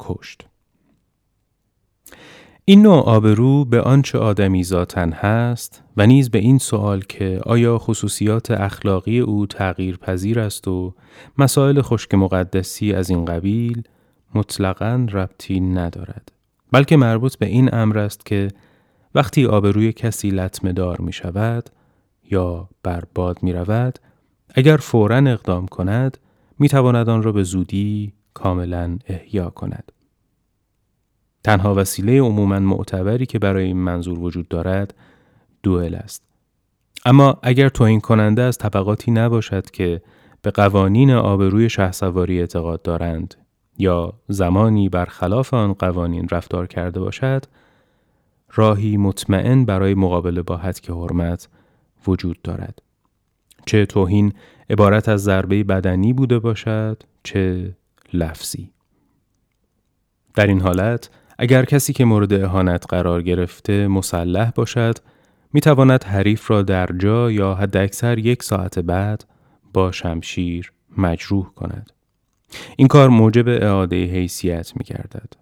کشت. 0.01 0.47
این 2.67 2.83
نوع 2.83 3.03
آبرو 3.03 3.65
به 3.65 3.81
آنچه 3.81 4.19
آدمی 4.19 4.65
ذاتن 4.65 5.13
هست 5.13 5.83
و 5.97 6.07
نیز 6.07 6.31
به 6.31 6.39
این 6.39 6.59
سوال 6.59 7.01
که 7.01 7.41
آیا 7.47 7.79
خصوصیات 7.79 8.51
اخلاقی 8.51 9.21
او 9.21 9.47
تغییر 9.47 9.97
پذیر 9.97 10.41
است 10.41 10.69
و 10.69 10.95
مسائل 11.39 11.83
خشک 11.83 12.15
مقدسی 12.15 12.93
از 12.93 13.11
این 13.11 13.25
قبیل 13.25 13.83
مطلقا 14.35 15.07
ربطی 15.13 15.61
ندارد 15.61 16.33
بلکه 16.73 16.97
مربوط 16.97 17.37
به 17.37 17.47
این 17.47 17.75
امر 17.75 17.99
است 17.99 18.27
که 18.27 18.49
وقتی 19.15 19.47
آبروی 19.47 19.93
کسی 19.93 20.31
لطمه 20.31 20.73
دار 20.73 21.01
می 21.01 21.13
شود 21.13 21.71
یا 22.31 22.69
برباد 22.83 23.43
می 23.43 23.53
رود 23.53 23.99
اگر 24.55 24.77
فورا 24.77 25.17
اقدام 25.17 25.67
کند 25.67 26.19
می 26.59 26.69
تواند 26.69 27.09
آن 27.09 27.23
را 27.23 27.33
به 27.33 27.43
زودی 27.43 28.13
کاملا 28.35 28.99
احیا 29.07 29.51
کند. 29.51 29.93
تنها 31.45 31.75
وسیله 31.75 32.21
عموما 32.21 32.59
معتبری 32.59 33.27
که 33.27 33.39
برای 33.39 33.65
این 33.65 33.77
منظور 33.77 34.19
وجود 34.19 34.49
دارد 34.49 34.95
دوئل 35.63 35.95
است. 35.95 36.23
اما 37.05 37.39
اگر 37.43 37.69
توهین 37.69 38.01
کننده 38.01 38.43
از 38.43 38.59
طبقاتی 38.59 39.11
نباشد 39.11 39.71
که 39.71 40.03
به 40.43 40.51
قوانین 40.51 41.11
آبروی 41.11 41.69
شهسواری 41.69 42.41
اعتقاد 42.41 42.83
دارند 42.83 43.35
یا 43.79 44.13
زمانی 44.29 44.89
برخلاف 44.89 45.55
آن 45.55 45.73
قوانین 45.73 46.29
رفتار 46.31 46.67
کرده 46.67 47.01
باشد 47.01 47.45
راهی 48.55 48.97
مطمئن 48.97 49.65
برای 49.65 49.95
مقابله 49.95 50.43
با 50.43 50.57
حد 50.57 50.87
حرمت 50.89 51.49
وجود 52.07 52.43
دارد 52.43 52.83
چه 53.67 53.87
توهین 53.87 54.33
عبارت 54.71 55.09
از 55.09 55.23
ضربه 55.23 55.65
بدنی 55.65 56.13
بوده 56.13 56.39
باشد 56.39 57.03
چه 57.23 57.75
لفظی 58.13 58.71
در 60.35 60.47
این 60.47 60.61
حالت 60.61 61.11
اگر 61.39 61.65
کسی 61.65 61.93
که 61.93 62.05
مورد 62.05 62.33
اهانت 62.33 62.85
قرار 62.89 63.23
گرفته 63.23 63.89
مسلح 63.89 64.51
باشد 64.51 64.99
می 65.53 65.61
تواند 65.61 66.05
حریف 66.05 66.51
را 66.51 66.63
در 66.63 66.87
جا 66.99 67.31
یا 67.31 67.55
حداکثر 67.55 68.19
یک 68.19 68.43
ساعت 68.43 68.79
بعد 68.79 69.25
با 69.73 69.93
شمشیر 69.93 70.73
مجروح 70.99 71.47
کند. 71.55 71.93
این 72.77 72.89
کار 72.89 73.09
موجب 73.09 73.49
اعاده 73.49 74.05
حیثیت 74.05 74.73
می 74.77 74.85
گردد. 74.85 75.33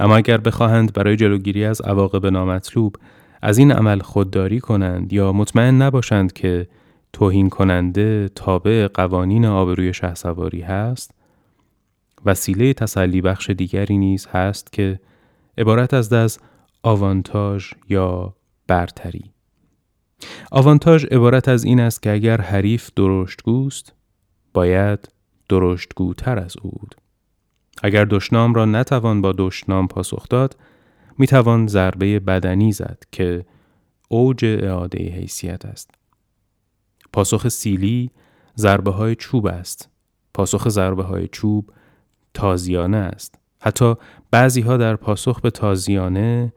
اما 0.00 0.16
اگر 0.16 0.38
بخواهند 0.38 0.92
برای 0.92 1.16
جلوگیری 1.16 1.64
از 1.64 1.80
عواقب 1.80 2.26
نامطلوب 2.26 2.96
از 3.42 3.58
این 3.58 3.72
عمل 3.72 3.98
خودداری 3.98 4.60
کنند 4.60 5.12
یا 5.12 5.32
مطمئن 5.32 5.82
نباشند 5.82 6.32
که 6.32 6.68
توهین 7.12 7.48
کننده 7.48 8.28
تابع 8.34 8.88
قوانین 8.94 9.44
آبروی 9.44 9.94
شهسواری 9.94 10.60
هست 10.60 11.10
وسیله 12.24 12.72
تسلی 12.72 13.20
بخش 13.20 13.50
دیگری 13.50 13.98
نیز 13.98 14.26
هست 14.26 14.72
که 14.72 15.00
عبارت 15.58 15.94
است 15.94 16.12
از 16.12 16.38
آوانتاژ 16.82 17.72
یا 17.88 18.34
برتری. 18.66 19.32
آوانتاژ 20.50 21.04
عبارت 21.04 21.48
از 21.48 21.64
این 21.64 21.80
است 21.80 22.02
که 22.02 22.12
اگر 22.12 22.40
حریف 22.40 22.90
درشتگوست 22.96 23.92
باید 24.54 25.08
درشتگوتر 25.48 26.38
از 26.38 26.56
او 26.62 26.70
بود. 26.70 26.94
اگر 27.82 28.04
دشنام 28.04 28.54
را 28.54 28.64
نتوان 28.64 29.20
با 29.20 29.34
دشنام 29.38 29.88
پاسخ 29.88 30.28
داد 30.28 30.56
می 31.18 31.26
توان 31.26 31.66
ضربه 31.66 32.20
بدنی 32.20 32.72
زد 32.72 33.02
که 33.12 33.46
اوج 34.08 34.44
اعاده 34.44 34.98
حیثیت 34.98 35.64
است. 35.64 35.90
پاسخ 37.12 37.48
سیلی 37.48 38.10
ضربه 38.56 38.90
های 38.90 39.14
چوب 39.14 39.46
است. 39.46 39.88
پاسخ 40.34 40.68
ضربه 40.68 41.02
های 41.02 41.28
چوب 41.28 41.72
تازیانه 42.34 42.96
است. 42.96 43.38
حتی 43.66 43.94
بعضی 44.30 44.60
ها 44.60 44.76
در 44.76 44.96
پاسخ 44.96 45.40
به 45.40 45.50
تازیانه 45.50 46.52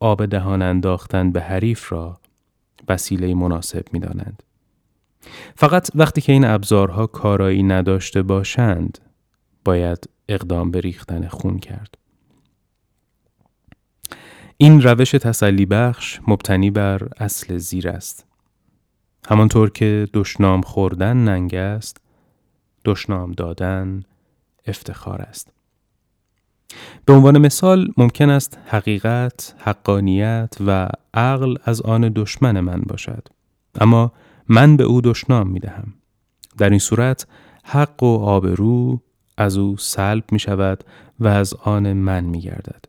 آب 0.00 0.26
دهان 0.26 0.62
انداختن 0.62 1.32
به 1.32 1.40
حریف 1.40 1.92
را 1.92 2.20
وسیله 2.88 3.34
مناسب 3.34 3.84
می 3.92 4.00
دانند. 4.00 4.42
فقط 5.54 5.90
وقتی 5.94 6.20
که 6.20 6.32
این 6.32 6.44
ابزارها 6.44 7.06
کارایی 7.06 7.62
نداشته 7.62 8.22
باشند 8.22 8.98
باید 9.64 10.08
اقدام 10.28 10.70
به 10.70 10.80
ریختن 10.80 11.28
خون 11.28 11.58
کرد. 11.58 11.98
این 14.56 14.82
روش 14.82 15.10
تسلی 15.10 15.66
بخش 15.66 16.20
مبتنی 16.28 16.70
بر 16.70 17.08
اصل 17.18 17.56
زیر 17.56 17.88
است. 17.88 18.26
همانطور 19.28 19.70
که 19.70 20.08
دشنام 20.14 20.60
خوردن 20.60 21.16
ننگ 21.16 21.54
است 21.54 22.00
دشنام 22.84 23.32
دادن 23.32 24.02
افتخار 24.66 25.22
است 25.22 25.55
به 27.04 27.12
عنوان 27.12 27.38
مثال 27.38 27.88
ممکن 27.96 28.30
است 28.30 28.58
حقیقت، 28.66 29.54
حقانیت 29.58 30.54
و 30.66 30.88
عقل 31.14 31.56
از 31.64 31.82
آن 31.82 32.12
دشمن 32.14 32.60
من 32.60 32.80
باشد 32.80 33.28
اما 33.80 34.12
من 34.48 34.76
به 34.76 34.84
او 34.84 35.00
دشنام 35.00 35.48
می 35.48 35.60
دهم 35.60 35.94
در 36.58 36.70
این 36.70 36.78
صورت 36.78 37.26
حق 37.64 38.02
و 38.02 38.18
آبرو 38.18 39.00
از 39.36 39.56
او 39.56 39.76
سلب 39.76 40.24
می 40.32 40.38
شود 40.38 40.84
و 41.20 41.28
از 41.28 41.54
آن 41.54 41.92
من 41.92 42.24
می 42.24 42.40
گردد. 42.40 42.84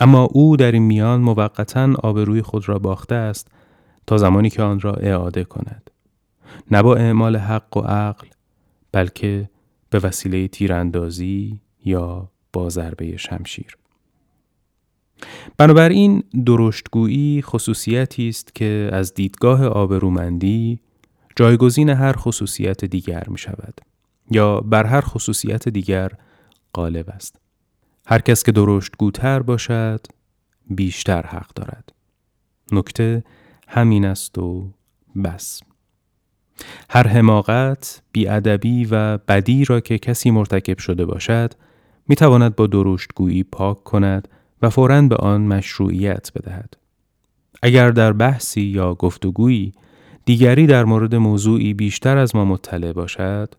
اما 0.00 0.22
او 0.22 0.56
در 0.56 0.72
این 0.72 0.82
میان 0.82 1.20
موقتا 1.20 1.94
آبروی 2.02 2.42
خود 2.42 2.68
را 2.68 2.78
باخته 2.78 3.14
است 3.14 3.48
تا 4.06 4.16
زمانی 4.16 4.50
که 4.50 4.62
آن 4.62 4.80
را 4.80 4.92
اعاده 4.92 5.44
کند. 5.44 5.90
نه 6.70 6.82
با 6.82 6.96
اعمال 6.96 7.36
حق 7.36 7.76
و 7.76 7.80
عقل 7.80 8.26
بلکه 8.92 9.50
به 9.90 9.98
وسیله 9.98 10.48
تیراندازی 10.48 11.60
یا 11.84 12.30
با 12.54 12.68
ضربه 12.68 13.16
شمشیر. 13.16 13.76
بنابراین 15.58 16.22
درشتگویی 16.46 17.42
خصوصیتی 17.42 18.28
است 18.28 18.54
که 18.54 18.90
از 18.92 19.14
دیدگاه 19.14 19.66
آبرومندی 19.66 20.78
جایگزین 21.36 21.88
هر 21.88 22.12
خصوصیت 22.12 22.84
دیگر 22.84 23.24
می 23.28 23.38
شود 23.38 23.80
یا 24.30 24.60
بر 24.60 24.86
هر 24.86 25.00
خصوصیت 25.00 25.68
دیگر 25.68 26.12
غالب 26.74 27.10
است. 27.10 27.36
هر 28.06 28.18
کس 28.18 28.42
که 28.42 28.52
درشتگوتر 28.52 29.42
باشد 29.42 30.00
بیشتر 30.70 31.26
حق 31.26 31.54
دارد. 31.54 31.92
نکته 32.72 33.24
همین 33.68 34.04
است 34.04 34.38
و 34.38 34.70
بس. 35.24 35.62
هر 36.90 37.08
حماقت، 37.08 38.02
بیادبی 38.12 38.84
و 38.90 39.18
بدی 39.18 39.64
را 39.64 39.80
که 39.80 39.98
کسی 39.98 40.30
مرتکب 40.30 40.78
شده 40.78 41.06
باشد 41.06 41.54
می 42.08 42.16
تواند 42.16 42.56
با 42.56 42.66
درشتگویی 42.66 43.42
پاک 43.42 43.84
کند 43.84 44.28
و 44.62 44.70
فوراً 44.70 45.02
به 45.02 45.16
آن 45.16 45.40
مشروعیت 45.40 46.32
بدهد. 46.34 46.76
اگر 47.62 47.90
در 47.90 48.12
بحثی 48.12 48.60
یا 48.60 48.94
گفتگویی 48.94 49.72
دیگری 50.24 50.66
در 50.66 50.84
مورد 50.84 51.14
موضوعی 51.14 51.74
بیشتر 51.74 52.16
از 52.16 52.36
ما 52.36 52.44
مطلع 52.44 52.92
باشد، 52.92 53.54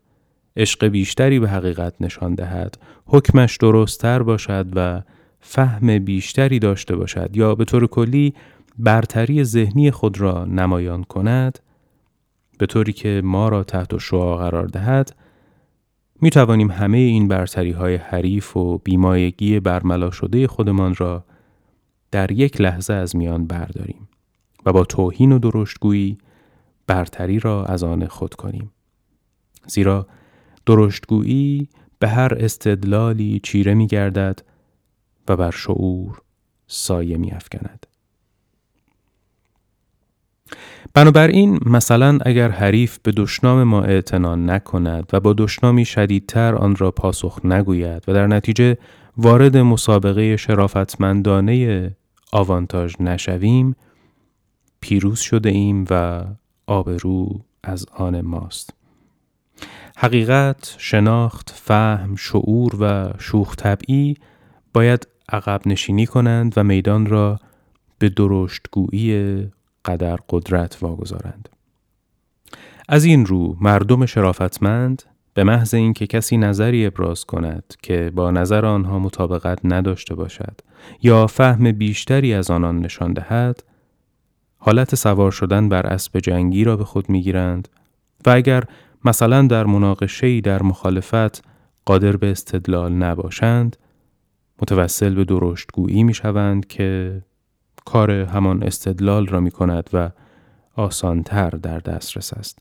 عشق 0.57 0.87
بیشتری 0.87 1.39
به 1.39 1.49
حقیقت 1.49 1.93
نشان 1.99 2.35
دهد، 2.35 2.77
حکمش 3.05 3.57
درستتر 3.57 4.23
باشد 4.23 4.65
و 4.75 5.01
فهم 5.39 5.99
بیشتری 5.99 6.59
داشته 6.59 6.95
باشد 6.95 7.29
یا 7.33 7.55
به 7.55 7.65
طور 7.65 7.87
کلی 7.87 8.33
برتری 8.77 9.43
ذهنی 9.43 9.91
خود 9.91 10.21
را 10.21 10.45
نمایان 10.45 11.03
کند، 11.03 11.59
به 12.57 12.65
طوری 12.65 12.93
که 12.93 13.21
ما 13.23 13.49
را 13.49 13.63
تحت 13.63 13.97
شعا 13.97 14.37
قرار 14.37 14.67
دهد، 14.67 15.15
می 16.21 16.29
توانیم 16.29 16.71
همه 16.71 16.97
این 16.97 17.27
برتری 17.27 17.71
های 17.71 17.95
حریف 17.95 18.57
و 18.57 18.77
بیمایگی 18.77 19.59
برملا 19.59 20.11
شده 20.11 20.47
خودمان 20.47 20.95
را 20.95 21.25
در 22.11 22.31
یک 22.31 22.61
لحظه 22.61 22.93
از 22.93 23.15
میان 23.15 23.47
برداریم 23.47 24.07
و 24.65 24.73
با 24.73 24.83
توهین 24.83 25.31
و 25.31 25.39
درشتگویی 25.39 26.17
برتری 26.87 27.39
را 27.39 27.65
از 27.65 27.83
آن 27.83 28.07
خود 28.07 28.33
کنیم. 28.33 28.71
زیرا 29.67 30.07
درشتگویی 30.65 31.69
به 31.99 32.07
هر 32.07 32.33
استدلالی 32.39 33.39
چیره 33.43 33.73
می 33.73 33.87
گردد 33.87 34.39
و 35.27 35.37
بر 35.37 35.51
شعور 35.51 36.21
سایه 36.67 37.17
می 37.17 37.31
افکند. 37.31 37.87
بنابراین 40.93 41.59
مثلا 41.65 42.17
اگر 42.25 42.49
حریف 42.49 42.99
به 43.03 43.11
دشنام 43.11 43.63
ما 43.63 43.81
اعتنا 43.83 44.35
نکند 44.35 45.09
و 45.13 45.19
با 45.19 45.33
دشنامی 45.37 45.85
شدیدتر 45.85 46.55
آن 46.55 46.75
را 46.75 46.91
پاسخ 46.91 47.39
نگوید 47.43 48.03
و 48.07 48.13
در 48.13 48.27
نتیجه 48.27 48.77
وارد 49.17 49.57
مسابقه 49.57 50.37
شرافتمندانه 50.37 51.91
آوانتاژ 52.31 52.95
نشویم 52.99 53.75
پیروز 54.79 55.19
شده 55.19 55.49
ایم 55.49 55.85
و 55.89 56.23
آبرو 56.67 57.41
از 57.63 57.85
آن 57.95 58.21
ماست. 58.21 58.73
حقیقت، 59.97 60.75
شناخت، 60.77 61.53
فهم، 61.55 62.15
شعور 62.15 62.75
و 62.79 63.13
شوخ 63.19 63.55
طبعی 63.55 64.15
باید 64.73 65.07
عقب 65.29 65.61
نشینی 65.65 66.05
کنند 66.05 66.53
و 66.57 66.63
میدان 66.63 67.05
را 67.05 67.39
به 67.99 68.09
درشتگویی 68.09 69.47
قدر 69.85 70.17
قدرت 70.29 70.77
واگذارند. 70.81 71.49
از 72.89 73.05
این 73.05 73.25
رو 73.25 73.57
مردم 73.61 74.05
شرافتمند 74.05 75.03
به 75.33 75.43
محض 75.43 75.73
اینکه 75.73 76.07
کسی 76.07 76.37
نظری 76.37 76.85
ابراز 76.85 77.25
کند 77.25 77.73
که 77.81 78.11
با 78.15 78.31
نظر 78.31 78.65
آنها 78.65 78.99
مطابقت 78.99 79.59
نداشته 79.63 80.15
باشد 80.15 80.61
یا 81.01 81.27
فهم 81.27 81.71
بیشتری 81.71 82.33
از 82.33 82.51
آنان 82.51 82.79
نشان 82.79 83.13
دهد 83.13 83.63
حالت 84.57 84.95
سوار 84.95 85.31
شدن 85.31 85.69
بر 85.69 85.87
اسب 85.87 86.19
جنگی 86.19 86.63
را 86.63 86.77
به 86.77 86.85
خود 86.85 87.09
می‌گیرند 87.09 87.67
و 88.25 88.29
اگر 88.29 88.63
مثلا 89.05 89.47
در 89.47 89.65
مناقشه 89.65 90.41
در 90.41 90.63
مخالفت 90.63 91.43
قادر 91.85 92.17
به 92.17 92.31
استدلال 92.31 92.93
نباشند 92.93 93.77
متوسل 94.61 95.13
به 95.13 95.25
درشتگویی 95.25 96.03
می 96.03 96.13
شوند 96.13 96.67
که 96.67 97.21
کار 97.85 98.11
همان 98.11 98.63
استدلال 98.63 99.27
را 99.27 99.39
می 99.39 99.51
کند 99.51 99.89
و 99.93 100.11
آسانتر 100.75 101.49
در 101.49 101.79
دسترس 101.79 102.33
است. 102.33 102.59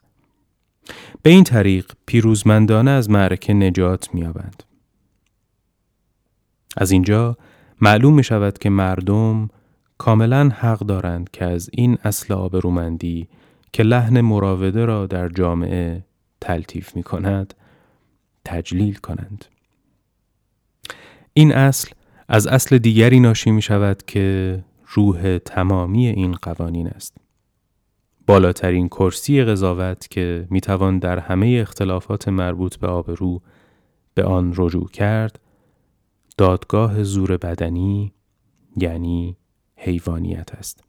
به 1.23 1.31
این 1.31 1.45
طریق 1.45 1.93
پیروزمندانه 2.07 2.91
از 2.91 3.11
معرکه 3.11 3.55
نجات 3.55 4.15
می‌یابند. 4.15 4.63
از 6.77 6.91
اینجا 6.91 7.37
معلوم 7.81 8.15
می 8.15 8.25
شود 8.25 8.59
که 8.59 8.71
مردم 8.71 9.49
کاملا 9.99 10.49
حق 10.49 10.79
دارند 10.79 11.31
که 11.31 11.45
از 11.45 11.71
این 11.73 11.99
اصل 12.05 12.35
آبرومندی 12.35 13.29
که 13.73 13.83
لحن 13.83 14.21
مراوده 14.21 14.85
را 14.85 15.07
در 15.07 15.29
جامعه 15.29 16.05
تلطیف 16.41 16.97
می 16.97 17.03
کند 17.03 17.55
تجلیل 18.45 18.95
کنند. 18.95 19.45
این 21.33 21.55
اصل 21.55 21.91
از 22.29 22.47
اصل 22.47 22.79
دیگری 22.79 23.21
ناشی 23.21 23.51
می 23.51 23.63
شود 23.63 24.03
که 24.07 24.59
روح 24.95 25.39
تمامی 25.39 26.07
این 26.07 26.33
قوانین 26.33 26.89
است. 26.89 27.17
بالاترین 28.27 28.89
کرسی 28.89 29.45
قضاوت 29.45 30.09
که 30.11 30.47
می‌توان 30.51 30.99
در 30.99 31.19
همه 31.19 31.59
اختلافات 31.61 32.29
مربوط 32.29 32.77
به 32.77 32.87
آبرو 32.87 33.43
به 34.15 34.25
آن 34.25 34.55
رجوع 34.57 34.89
کرد 34.89 35.41
دادگاه 36.37 37.03
زور 37.03 37.37
بدنی 37.37 38.13
یعنی 38.77 39.37
حیوانیت 39.77 40.55
است 40.55 40.85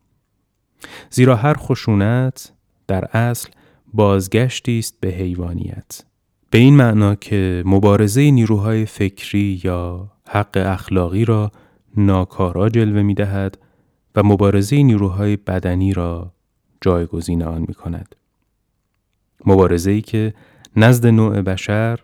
زیرا 1.09 1.35
هر 1.35 1.53
خشونت 1.53 2.53
در 2.87 3.17
اصل 3.17 3.49
بازگشتی 3.93 4.79
است 4.79 4.97
به 4.99 5.09
حیوانیت 5.09 6.03
به 6.49 6.57
این 6.57 6.75
معنا 6.75 7.15
که 7.15 7.63
مبارزه 7.65 8.31
نیروهای 8.31 8.85
فکری 8.85 9.61
یا 9.63 10.11
حق 10.27 10.63
اخلاقی 10.65 11.25
را 11.25 11.51
ناکارا 11.97 12.69
جلوه 12.69 13.01
می 13.01 13.13
دهد 13.13 13.57
و 14.15 14.23
مبارزه 14.23 14.83
نیروهای 14.83 15.35
بدنی 15.35 15.93
را 15.93 16.31
جایگزین 16.81 17.43
آن 17.43 17.65
می 17.67 17.73
کند. 17.73 18.15
مبارزه 19.45 19.91
ای 19.91 20.01
که 20.01 20.33
نزد 20.75 21.07
نوع 21.07 21.41
بشر 21.41 21.99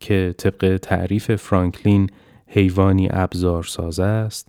که 0.00 0.34
طبق 0.38 0.76
تعریف 0.82 1.34
فرانکلین 1.36 2.10
حیوانی 2.46 3.08
ابزار 3.10 3.62
سازه 3.64 4.02
است 4.02 4.48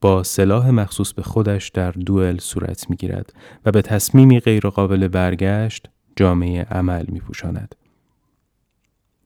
با 0.00 0.22
سلاح 0.22 0.70
مخصوص 0.70 1.12
به 1.12 1.22
خودش 1.22 1.68
در 1.68 1.90
دوئل 1.90 2.38
صورت 2.38 2.90
می 2.90 2.96
گیرد 2.96 3.32
و 3.64 3.72
به 3.72 3.82
تصمیمی 3.82 4.40
غیرقابل 4.40 5.08
برگشت 5.08 5.88
جامعه 6.16 6.62
عمل 6.64 7.04
می 7.08 7.20
پوشاند. 7.20 7.74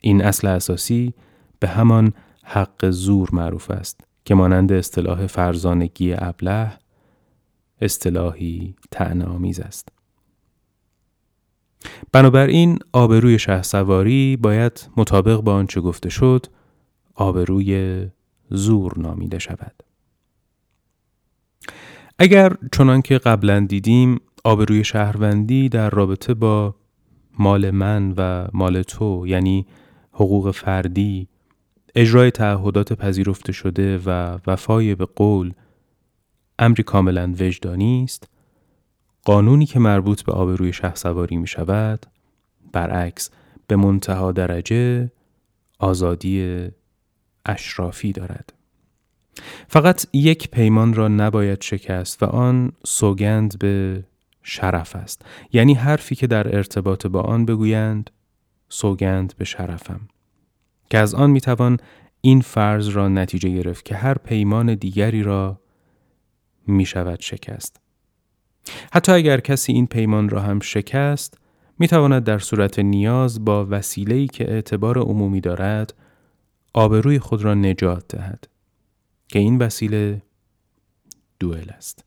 این 0.00 0.24
اصل 0.24 0.46
اساسی 0.46 1.14
به 1.60 1.68
همان 1.68 2.12
حق 2.44 2.90
زور 2.90 3.28
معروف 3.32 3.70
است 3.70 4.00
که 4.24 4.34
مانند 4.34 4.72
اصطلاح 4.72 5.26
فرزانگی 5.26 6.14
ابله 6.18 6.72
اصطلاحی 7.80 8.74
تعنامیز 8.90 9.60
است. 9.60 9.88
بنابراین 12.12 12.78
آبروی 12.92 13.38
شه 13.38 13.62
سواری 13.62 14.36
باید 14.36 14.88
مطابق 14.96 15.40
با 15.40 15.54
آنچه 15.54 15.80
گفته 15.80 16.08
شد 16.08 16.46
آبروی 17.14 18.06
زور 18.50 18.98
نامیده 18.98 19.38
شود. 19.38 19.82
اگر 22.18 22.52
چنان 22.72 23.02
که 23.02 23.18
قبلا 23.18 23.60
دیدیم 23.60 24.20
آبروی 24.44 24.84
شهروندی 24.84 25.68
در 25.68 25.90
رابطه 25.90 26.34
با 26.34 26.74
مال 27.38 27.70
من 27.70 28.14
و 28.16 28.48
مال 28.52 28.82
تو 28.82 29.24
یعنی 29.26 29.66
حقوق 30.12 30.50
فردی 30.50 31.28
اجرای 31.94 32.30
تعهدات 32.30 32.92
پذیرفته 32.92 33.52
شده 33.52 33.98
و 34.06 34.38
وفای 34.46 34.94
به 34.94 35.04
قول 35.04 35.52
امری 36.58 36.82
کاملا 36.82 37.34
وجدانی 37.38 38.04
است. 38.04 38.28
قانونی 39.24 39.66
که 39.66 39.78
مربوط 39.78 40.22
به 40.22 40.32
آبروی 40.32 40.72
سواری 40.94 41.36
می 41.36 41.46
شود 41.46 42.06
برعکس 42.72 43.30
به 43.66 43.76
منتها 43.76 44.32
درجه 44.32 45.10
آزادی 45.78 46.66
اشرافی 47.46 48.12
دارد. 48.12 48.52
فقط 49.68 50.06
یک 50.12 50.50
پیمان 50.50 50.94
را 50.94 51.08
نباید 51.08 51.62
شکست 51.62 52.22
و 52.22 52.26
آن 52.26 52.72
سوگند 52.84 53.58
به 53.58 54.04
شرف 54.42 54.96
است. 54.96 55.22
یعنی 55.52 55.74
حرفی 55.74 56.14
که 56.14 56.26
در 56.26 56.56
ارتباط 56.56 57.06
با 57.06 57.20
آن 57.20 57.46
بگویند 57.46 58.10
سوگند 58.68 59.34
به 59.38 59.44
شرفم. 59.44 60.00
که 60.90 60.98
از 60.98 61.14
آن 61.14 61.30
می‌توان 61.30 61.78
این 62.20 62.40
فرض 62.40 62.88
را 62.88 63.08
نتیجه 63.08 63.48
گرفت 63.48 63.84
که 63.84 63.96
هر 63.96 64.14
پیمان 64.14 64.74
دیگری 64.74 65.22
را 65.22 65.60
می 66.66 66.84
شود 66.84 67.20
شکست. 67.20 67.80
حتی 68.92 69.12
اگر 69.12 69.40
کسی 69.40 69.72
این 69.72 69.86
پیمان 69.86 70.28
را 70.28 70.40
هم 70.40 70.60
شکست 70.60 71.38
می 71.78 71.88
تواند 71.88 72.24
در 72.24 72.38
صورت 72.38 72.78
نیاز 72.78 73.44
با 73.44 73.66
وسیله‌ای 73.70 74.26
که 74.26 74.50
اعتبار 74.50 74.98
عمومی 74.98 75.40
دارد 75.40 75.94
آبروی 76.74 77.18
خود 77.18 77.44
را 77.44 77.54
نجات 77.54 78.04
دهد 78.08 78.48
که 79.28 79.38
این 79.38 79.58
وسیله 79.58 80.22
دوئل 81.40 81.70
است. 81.70 82.04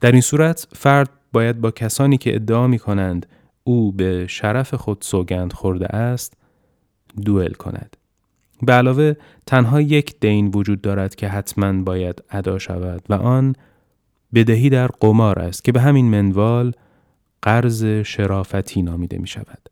در 0.00 0.12
این 0.12 0.20
صورت 0.20 0.68
فرد 0.72 1.10
باید 1.32 1.60
با 1.60 1.70
کسانی 1.70 2.18
که 2.18 2.34
ادعا 2.34 2.66
می 2.66 2.78
کنند 2.78 3.26
او 3.64 3.92
به 3.92 4.26
شرف 4.26 4.74
خود 4.74 4.98
سوگند 5.00 5.52
خورده 5.52 5.86
است 5.86 6.34
دوئل 7.24 7.52
کند. 7.52 7.96
به 8.62 8.72
علاوه 8.72 9.14
تنها 9.46 9.80
یک 9.80 10.20
دین 10.20 10.50
وجود 10.54 10.80
دارد 10.80 11.14
که 11.14 11.28
حتما 11.28 11.82
باید 11.82 12.22
ادا 12.30 12.58
شود 12.58 13.02
و 13.08 13.14
آن 13.14 13.54
بدهی 14.34 14.70
در 14.70 14.86
قمار 14.86 15.38
است 15.38 15.64
که 15.64 15.72
به 15.72 15.80
همین 15.80 16.10
منوال 16.10 16.72
قرض 17.42 17.84
شرافتی 17.84 18.82
نامیده 18.82 19.18
می 19.18 19.26
شود. 19.26 19.68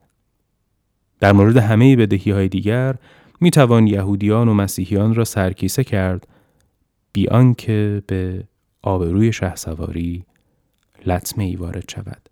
در 1.21 1.33
مورد 1.33 1.57
همه 1.57 1.97
بدهی 1.97 2.33
های 2.33 2.49
دیگر 2.49 2.95
می 3.41 3.51
توان 3.51 3.87
یهودیان 3.87 4.49
و 4.49 4.55
مسیحیان 4.55 5.15
را 5.15 5.25
سرکیسه 5.25 5.85
کرد 5.85 6.29
بیان 7.13 7.55
که 7.55 8.03
به 8.07 8.45
آبروی 8.83 9.33
شهسواری 9.33 10.25
لطمه 11.07 11.45
ای 11.45 11.57
وارد 11.57 11.91
شود. 11.91 12.29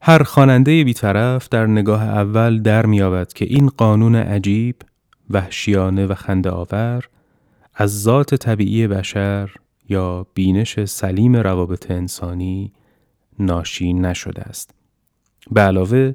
هر 0.00 0.22
خواننده 0.22 0.84
بیطرف 0.84 1.48
در 1.48 1.66
نگاه 1.66 2.02
اول 2.02 2.62
در 2.62 2.86
میابد 2.86 3.32
که 3.32 3.44
این 3.44 3.68
قانون 3.68 4.14
عجیب، 4.14 4.76
وحشیانه 5.30 6.06
و 6.06 6.14
خنده 6.14 6.50
آور 6.50 7.08
از 7.74 8.02
ذات 8.02 8.34
طبیعی 8.34 8.86
بشر 8.86 9.50
یا 9.88 10.26
بینش 10.34 10.84
سلیم 10.84 11.36
روابط 11.36 11.90
انسانی 11.90 12.72
ناشی 13.38 13.92
نشده 13.92 14.42
است. 14.42 14.70
به 15.50 15.60
علاوه 15.60 16.12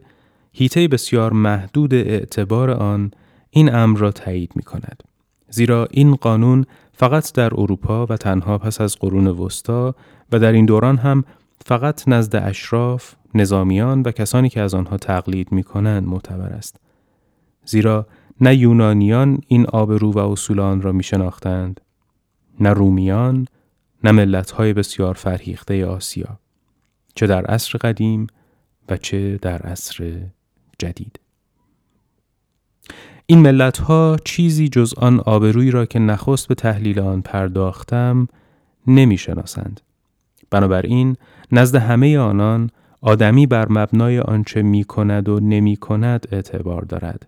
هیته 0.52 0.88
بسیار 0.88 1.34
محدود 1.34 1.94
اعتبار 1.94 2.72
آن 2.72 3.12
این 3.50 3.76
امر 3.76 4.00
را 4.00 4.12
تایید 4.12 4.52
می 4.56 4.64
کند. 4.64 5.04
زیرا 5.50 5.88
این 5.92 6.16
قانون 6.16 6.66
فقط 6.94 7.34
در 7.34 7.54
اروپا 7.54 8.06
و 8.06 8.18
تنها 8.18 8.58
پس 8.58 8.82
از 8.82 8.98
قرون 9.00 9.28
وسطا 9.28 9.96
و 10.32 10.40
در 10.40 10.52
این 10.52 10.66
دوران 10.66 10.98
هم 10.98 11.24
فقط 11.66 12.08
نزد 12.08 12.36
اشراف، 12.36 13.14
نظامیان 13.36 14.02
و 14.02 14.12
کسانی 14.12 14.50
که 14.50 14.62
از 14.62 14.74
آنها 14.74 14.98
تقلید 14.98 15.52
می 15.52 15.64
کنند 15.64 16.08
معتبر 16.08 16.50
است. 16.50 16.80
زیرا 17.66 18.08
نه 18.42 18.56
یونانیان 18.56 19.42
این 19.48 19.66
آبرو 19.66 20.12
و 20.12 20.20
اصول 20.20 20.60
آن 20.60 20.82
را 20.82 20.92
می 20.92 21.04
شناختند، 21.04 21.82
نه 22.60 22.70
رومیان، 22.70 23.48
نه 24.04 24.12
ملتهای 24.12 24.74
بسیار 24.74 25.14
فرهیخته 25.14 25.86
آسیا، 25.86 26.40
چه 27.16 27.28
در 27.28 27.46
عصر 27.46 27.78
قدیم 27.78 28.28
و 28.90 28.98
چه 28.98 29.38
در 29.42 29.62
عصر 29.62 30.22
جدید. 30.80 31.20
این 33.26 33.40
ملت 33.40 33.78
ها 33.78 34.18
چیزی 34.26 34.70
جز 34.70 34.94
آن 34.94 35.20
آبرویی 35.20 35.72
را 35.72 35.86
که 35.86 36.00
نخست 36.00 36.48
به 36.48 36.56
تحلیل 36.56 37.00
آن 37.00 37.22
پرداختم 37.22 38.28
نمی 38.88 39.18
شناسند. 39.18 39.82
بنابراین 40.52 41.16
نزد 41.52 41.76
همه 41.76 42.18
آنان 42.18 42.70
آدمی 43.02 43.46
بر 43.48 43.68
مبنای 43.70 44.20
آنچه 44.20 44.62
می 44.62 44.84
کند 44.84 45.30
و 45.30 45.40
نمی 45.40 45.78
کند 45.78 46.28
اعتبار 46.32 46.82
دارد. 46.82 47.28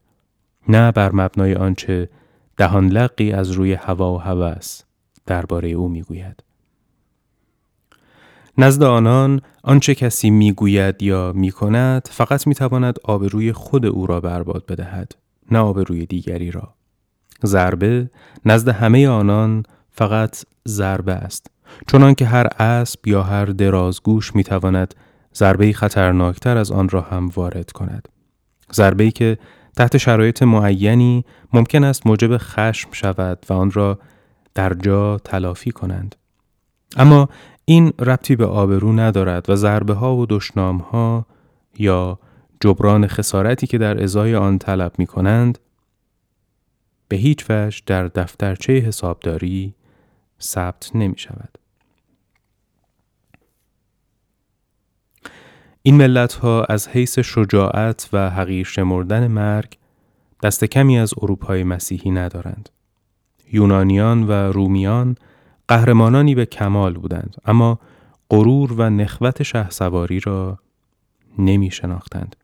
نه 0.70 0.92
بر 0.92 1.12
مبنای 1.12 1.56
آنچه 1.56 2.10
دهان 2.58 2.88
لقی 2.88 3.32
از 3.32 3.52
روی 3.52 3.74
هوا 3.74 4.14
و 4.16 4.18
هوس 4.18 4.82
درباره 5.26 5.70
او 5.70 5.90
می‌گوید. 5.90 6.44
نزد 8.58 8.84
آنان 8.84 9.42
آنچه 9.64 9.96
کسی 9.96 10.30
می‌گوید 10.30 11.04
یا 11.04 11.34
می‌کند 11.36 12.08
فقط 12.12 12.48
می‌تواند 12.48 13.00
آبروی 13.04 13.54
خود 13.54 13.86
او 13.86 14.08
را 14.08 14.20
برباد 14.20 14.66
بدهد 14.66 15.16
نه 15.52 15.60
آبروی 15.60 16.06
دیگری 16.06 16.52
را 16.52 16.74
ضربه 17.46 18.10
نزد 18.46 18.70
همه 18.70 19.08
آنان 19.08 19.64
فقط 19.92 20.44
ضربه 20.68 21.14
است 21.14 21.48
چونان 21.88 22.16
که 22.16 22.26
هر 22.26 22.48
اسب 22.60 23.08
یا 23.08 23.24
هر 23.24 23.46
درازگوش 23.46 24.36
می‌تواند 24.36 24.96
ضربه 25.36 25.74
خطرناکتر 25.74 26.58
از 26.58 26.72
آن 26.72 26.90
را 26.90 27.02
هم 27.02 27.32
وارد 27.36 27.72
کند 27.72 28.08
ضربه 28.74 29.12
که 29.12 29.38
تحت 29.82 29.98
شرایط 29.98 30.44
معینی 30.44 31.26
ممکن 31.54 31.84
است 31.84 32.08
موجب 32.08 32.38
خشم 32.38 32.90
شود 32.92 33.46
و 33.50 33.54
آن 33.54 33.72
را 33.72 34.00
در 34.54 34.74
جا 34.74 35.18
تلافی 35.18 35.72
کنند 35.72 36.16
اما 36.98 37.30
این 37.66 37.94
ربطی 38.00 38.36
به 38.36 38.46
آبرو 38.46 38.94
ندارد 38.94 39.50
و 39.50 39.56
ضربه 39.56 39.94
ها 39.94 40.16
و 40.16 40.26
دشنام 40.26 40.78
ها 40.78 41.26
یا 41.78 42.20
جبران 42.60 43.08
خسارتی 43.08 43.68
که 43.68 43.78
در 43.78 44.04
ازای 44.04 44.36
آن 44.36 44.58
طلب 44.58 44.94
می 44.98 45.06
کنند 45.08 45.60
به 47.08 47.16
هیچ 47.16 47.46
وجه 47.50 47.82
در 47.86 48.08
دفترچه 48.08 48.74
حسابداری 48.74 49.76
ثبت 50.42 50.92
نمی 50.96 51.18
شود. 51.18 51.58
این 55.84 55.98
ملت 55.98 56.34
ها 56.34 56.64
از 56.64 56.88
حیث 56.88 57.20
شجاعت 57.20 58.10
و 58.14 58.30
حقیر 58.30 58.66
شمردن 58.66 59.28
مرگ 59.28 59.78
دست 60.44 60.66
کمی 60.66 61.00
از 61.00 61.14
اروپای 61.22 61.64
مسیحی 61.64 62.12
ندارند. 62.12 62.70
یونانیان 63.52 64.24
و 64.24 64.32
رومیان 64.32 65.16
قهرمانانی 65.68 66.36
به 66.36 66.46
کمال 66.46 66.94
بودند 66.94 67.36
اما 67.46 67.80
غرور 68.30 68.74
و 68.74 68.90
نخوت 68.90 69.44
شهسواری 69.44 70.20
را 70.20 70.60
نمی 71.38 71.72
شناختند. 71.72 72.36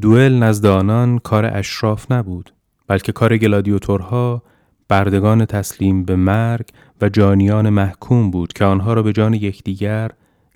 دوئل 0.00 0.38
نزد 0.38 0.66
آنان 0.66 1.18
کار 1.18 1.46
اشراف 1.46 2.12
نبود 2.12 2.52
بلکه 2.86 3.12
کار 3.12 3.36
گلادیوتورها 3.36 4.42
بردگان 4.88 5.44
تسلیم 5.44 6.04
به 6.04 6.16
مرگ 6.16 6.68
و 7.00 7.08
جانیان 7.08 7.68
محکوم 7.68 8.30
بود 8.30 8.52
که 8.52 8.64
آنها 8.64 8.92
را 8.92 9.02
به 9.02 9.12
جان 9.12 9.34
یکدیگر 9.34 10.10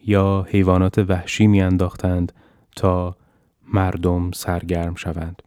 یا 0.07 0.47
حیوانات 0.49 0.99
وحشی 0.99 1.47
میانداختند 1.47 2.33
تا 2.77 3.17
مردم 3.73 4.31
سرگرم 4.31 4.95
شوند. 4.95 5.43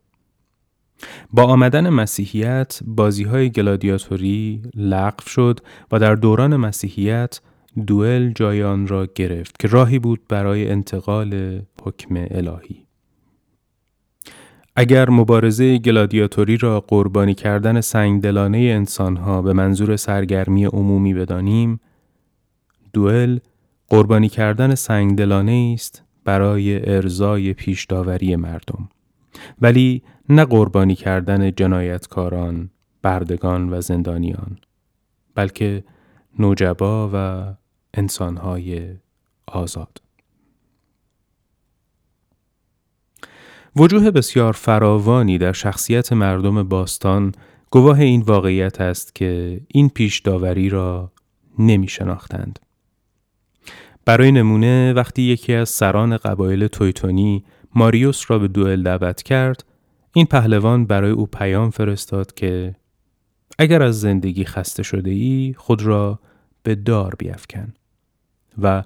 با 1.34 1.44
آمدن 1.44 1.90
مسیحیت 1.90 2.80
بازی 2.86 3.24
های 3.24 3.50
گلادیاتوری 3.50 4.62
لغو 4.76 5.28
شد 5.28 5.60
و 5.92 6.00
در 6.00 6.16
دوران 6.16 6.56
مسیحیت 6.56 7.42
دوئل 7.88 8.32
جای 8.32 8.64
آن 8.64 8.88
را 8.88 9.08
گرفت 9.16 9.60
که 9.60 9.68
راهی 9.68 10.00
بود 10.00 10.22
برای 10.30 10.72
انتقال 10.72 11.62
حکم 11.84 12.28
الهی. 12.32 12.86
اگر 14.76 15.10
مبارزه 15.10 15.78
گلادیاتوری 15.78 16.58
را 16.58 16.82
قربانی 16.82 17.34
کردن 17.34 17.82
سنگدلانه 17.82 18.58
انسانها 18.58 19.42
به 19.42 19.54
منظور 19.54 19.96
سرگرمی 19.96 20.66
عمومی 20.66 21.14
بدانیم، 21.14 21.80
دوئل 22.94 23.40
قربانی 23.90 24.30
کردن 24.30 24.76
سنگدلانه 24.76 25.72
است 25.74 26.04
برای 26.24 26.96
ارزای 26.96 27.54
پیشداوری 27.54 28.36
مردم 28.36 28.90
ولی 29.62 30.04
نه 30.30 30.46
قربانی 30.46 30.96
کردن 30.96 31.52
جنایتکاران، 31.52 32.70
بردگان 33.02 33.74
و 33.74 33.82
زندانیان 33.82 34.58
بلکه 35.36 35.84
نوجبا 36.40 37.10
و 37.14 37.46
انسانهای 37.94 38.96
آزاد 39.48 40.02
وجوه 43.76 44.12
بسیار 44.12 44.54
فراوانی 44.54 45.38
در 45.38 45.52
شخصیت 45.52 46.14
مردم 46.14 46.64
باستان 46.64 47.32
گواه 47.72 48.00
این 48.00 48.22
واقعیت 48.22 48.82
است 48.82 49.16
که 49.16 49.62
این 49.68 49.90
پیش 49.90 50.20
داوری 50.20 50.70
را 50.70 51.12
نمی 51.60 51.88
شناختند. 51.88 52.60
برای 54.06 54.32
نمونه 54.32 54.94
وقتی 54.94 55.22
یکی 55.22 55.54
از 55.54 55.70
سران 55.70 56.18
قبایل 56.18 56.68
تویتونی 56.68 57.44
ماریوس 57.76 58.32
را 58.32 58.40
به 58.40 58.48
دوئل 58.48 58.84
دعوت 58.84 59.24
کرد 59.24 59.66
این 60.14 60.26
پهلوان 60.26 60.86
برای 60.86 61.12
او 61.12 61.26
پیام 61.26 61.70
فرستاد 61.70 62.34
که 62.34 62.76
اگر 63.60 63.84
از 63.84 64.00
زندگی 64.02 64.46
خسته 64.46 64.84
شده 64.84 65.12
ای 65.12 65.56
خود 65.58 65.82
را 65.82 66.20
به 66.64 66.76
دار 66.76 67.16
بیافکن 67.20 67.74
و 68.62 68.84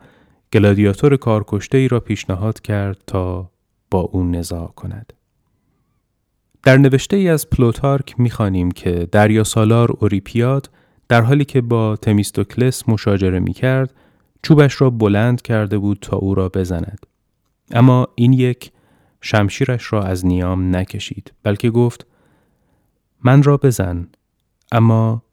گلادیاتور 0.54 1.18
کارکشته 1.18 1.78
ای 1.78 1.88
را 1.88 2.00
پیشنهاد 2.00 2.62
کرد 2.62 3.02
تا 3.08 3.52
با 3.92 4.00
او 4.00 4.24
نزاع 4.24 4.68
کند. 4.68 5.14
در 6.64 6.78
نوشته 6.78 7.18
ای 7.18 7.30
از 7.30 7.50
پلوتارک 7.50 8.20
می‌خوانیم 8.20 8.72
که 8.72 9.08
دریا 9.12 9.44
سالار 9.44 9.92
اوریپیاد 9.92 10.70
در 11.08 11.22
حالی 11.22 11.46
که 11.46 11.62
با 11.62 11.96
تمیستوکلس 11.96 12.90
مشاجره 12.90 13.40
می 13.40 13.54
کرد 13.54 13.94
چوبش 14.44 14.82
را 14.82 14.90
بلند 14.90 15.42
کرده 15.42 15.78
بود 15.78 15.98
تا 16.02 16.18
او 16.18 16.36
را 16.36 16.50
بزند. 16.50 17.06
اما 17.72 18.08
این 18.16 18.34
یک 18.34 18.72
شمشیرش 19.22 19.94
را 19.94 20.04
از 20.04 20.26
نیام 20.26 20.76
نکشید 20.76 21.34
بلکه 21.44 21.70
گفت 21.70 22.06
من 23.24 23.44
را 23.44 23.58
بزن 23.58 24.08
اما 24.72 25.24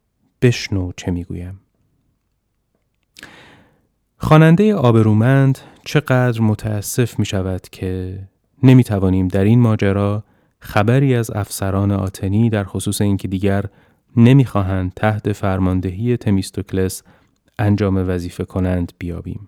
بشنو 0.42 0.92
چه 0.96 1.10
می‌گویم. 1.10 1.60
خواننده 4.18 4.74
آبرومند 4.74 5.58
چقدر 5.84 6.40
متاسف 6.40 7.18
می 7.18 7.24
شود 7.24 7.68
که 7.72 8.18
نمی 8.62 8.84
توانیم 8.84 9.28
در 9.28 9.44
این 9.44 9.60
ماجرا 9.60 10.24
خبری 10.60 11.14
از 11.14 11.30
افسران 11.30 11.92
آتنی 11.92 12.50
در 12.50 12.64
خصوص 12.64 13.00
اینکه 13.00 13.28
دیگر 13.28 13.64
نمی‌خواهند 14.16 14.92
تحت 14.94 15.32
فرماندهی 15.32 16.16
تمیستوکلس 16.16 17.02
انجام 17.58 18.08
وظیفه 18.08 18.44
کنند 18.44 18.92
بیابیم. 18.98 19.46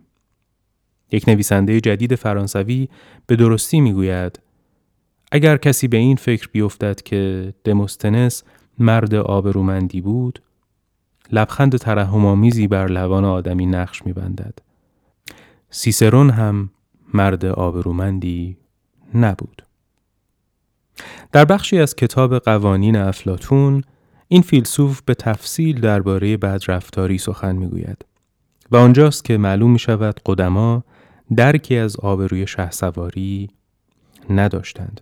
یک 1.12 1.28
نویسنده 1.28 1.80
جدید 1.80 2.14
فرانسوی 2.14 2.88
به 3.26 3.36
درستی 3.36 3.80
می‌گوید 3.80 4.40
اگر 5.32 5.56
کسی 5.56 5.88
به 5.88 5.96
این 5.96 6.16
فکر 6.16 6.48
بیفتد 6.52 7.02
که 7.02 7.54
دموستنس 7.64 8.42
مرد 8.78 9.14
آبرومندی 9.14 10.00
بود 10.00 10.42
لبخند 11.32 11.76
ترحم‌آمیزی 11.76 12.66
بر 12.66 12.86
لبان 12.86 13.24
آدمی 13.24 13.66
نقش 13.66 14.06
میبندد 14.06 14.58
سیسرون 15.70 16.30
هم 16.30 16.70
مرد 17.14 17.44
آبرومندی 17.44 18.56
نبود 19.14 19.62
در 21.32 21.44
بخشی 21.44 21.78
از 21.78 21.96
کتاب 21.96 22.38
قوانین 22.38 22.96
افلاتون 22.96 23.82
این 24.28 24.42
فیلسوف 24.42 25.00
به 25.04 25.14
تفصیل 25.14 25.80
درباره 25.80 26.36
بدرفتاری 26.36 27.18
سخن 27.18 27.56
می‌گوید 27.56 28.04
و 28.70 28.76
آنجاست 28.76 29.24
که 29.24 29.36
معلوم 29.36 29.70
می 29.70 29.78
شود 29.78 30.20
قدما 30.26 30.84
درکی 31.36 31.76
از 31.76 31.96
آبروی 31.96 32.46
شهسواری 32.46 33.50
نداشتند. 34.30 35.00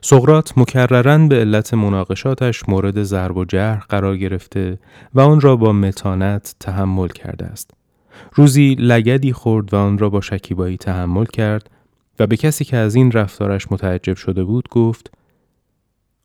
سقرات 0.00 0.58
مکررن 0.58 1.28
به 1.28 1.36
علت 1.36 1.74
مناقشاتش 1.74 2.68
مورد 2.68 3.02
ضرب 3.02 3.36
و 3.36 3.44
جرح 3.44 3.84
قرار 3.88 4.16
گرفته 4.16 4.78
و 5.14 5.20
آن 5.20 5.40
را 5.40 5.56
با 5.56 5.72
متانت 5.72 6.54
تحمل 6.60 7.08
کرده 7.08 7.44
است. 7.44 7.70
روزی 8.34 8.74
لگدی 8.74 9.32
خورد 9.32 9.74
و 9.74 9.76
آن 9.76 9.98
را 9.98 10.10
با 10.10 10.20
شکیبایی 10.20 10.76
تحمل 10.76 11.24
کرد 11.24 11.70
و 12.18 12.26
به 12.26 12.36
کسی 12.36 12.64
که 12.64 12.76
از 12.76 12.94
این 12.94 13.12
رفتارش 13.12 13.72
متعجب 13.72 14.16
شده 14.16 14.44
بود 14.44 14.68
گفت 14.68 15.10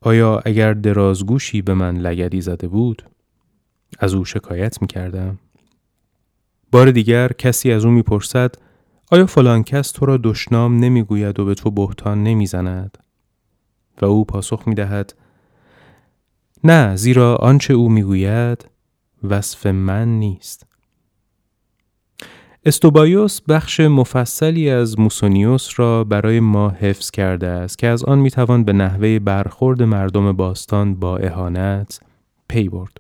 آیا 0.02 0.42
اگر 0.46 0.74
درازگوشی 0.74 1.62
به 1.62 1.74
من 1.74 1.98
لگدی 1.98 2.42
زده 2.42 2.68
بود 2.68 3.04
از 4.00 4.14
او 4.14 4.26
شکایت 4.26 4.82
می 4.82 4.88
کردم؟ 4.88 5.40
بار 6.72 6.92
دیگر 6.92 7.28
کسی 7.28 7.72
از 7.72 7.86
او 7.86 7.92
می‌پرسد 7.92 8.56
آیا 9.12 9.26
فلان 9.26 9.64
کس 9.64 9.92
تو 9.92 10.06
را 10.06 10.18
دشنام 10.18 10.80
نمی‌گوید 10.80 11.40
و 11.40 11.46
به 11.46 11.54
تو 11.54 11.72
بهتان 11.72 12.24
نمی‌زند 12.24 12.98
و 14.02 14.06
او 14.06 14.26
پاسخ 14.26 14.64
می 14.68 14.76
دهد 14.76 15.14
نه 16.64 16.96
زیرا 16.96 17.36
آنچه 17.36 17.74
او 17.74 17.90
می‌گوید 17.90 18.66
وصف 19.24 19.66
من 19.66 20.20
نیست 20.20 20.67
استوبایوس 22.68 23.42
بخش 23.42 23.80
مفصلی 23.80 24.70
از 24.70 25.00
موسونیوس 25.00 25.70
را 25.76 26.04
برای 26.04 26.40
ما 26.40 26.70
حفظ 26.70 27.12
کرده 27.12 27.48
است 27.48 27.78
که 27.78 27.88
از 27.88 28.04
آن 28.04 28.20
می‌توان 28.20 28.64
به 28.64 28.74
نحوه 28.74 29.20
برخورد 29.20 29.84
مردم 29.84 30.32
باستان 30.32 30.96
با 30.96 31.18
اهانت 31.18 32.00
پی 32.50 32.70
برد. 32.70 32.98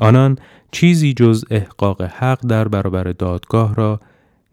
آنان 0.00 0.38
چیزی 0.72 1.12
جز 1.12 1.44
احقاق 1.50 2.02
حق 2.02 2.46
در 2.46 2.68
برابر 2.68 3.04
دادگاه 3.04 3.74
را 3.74 4.00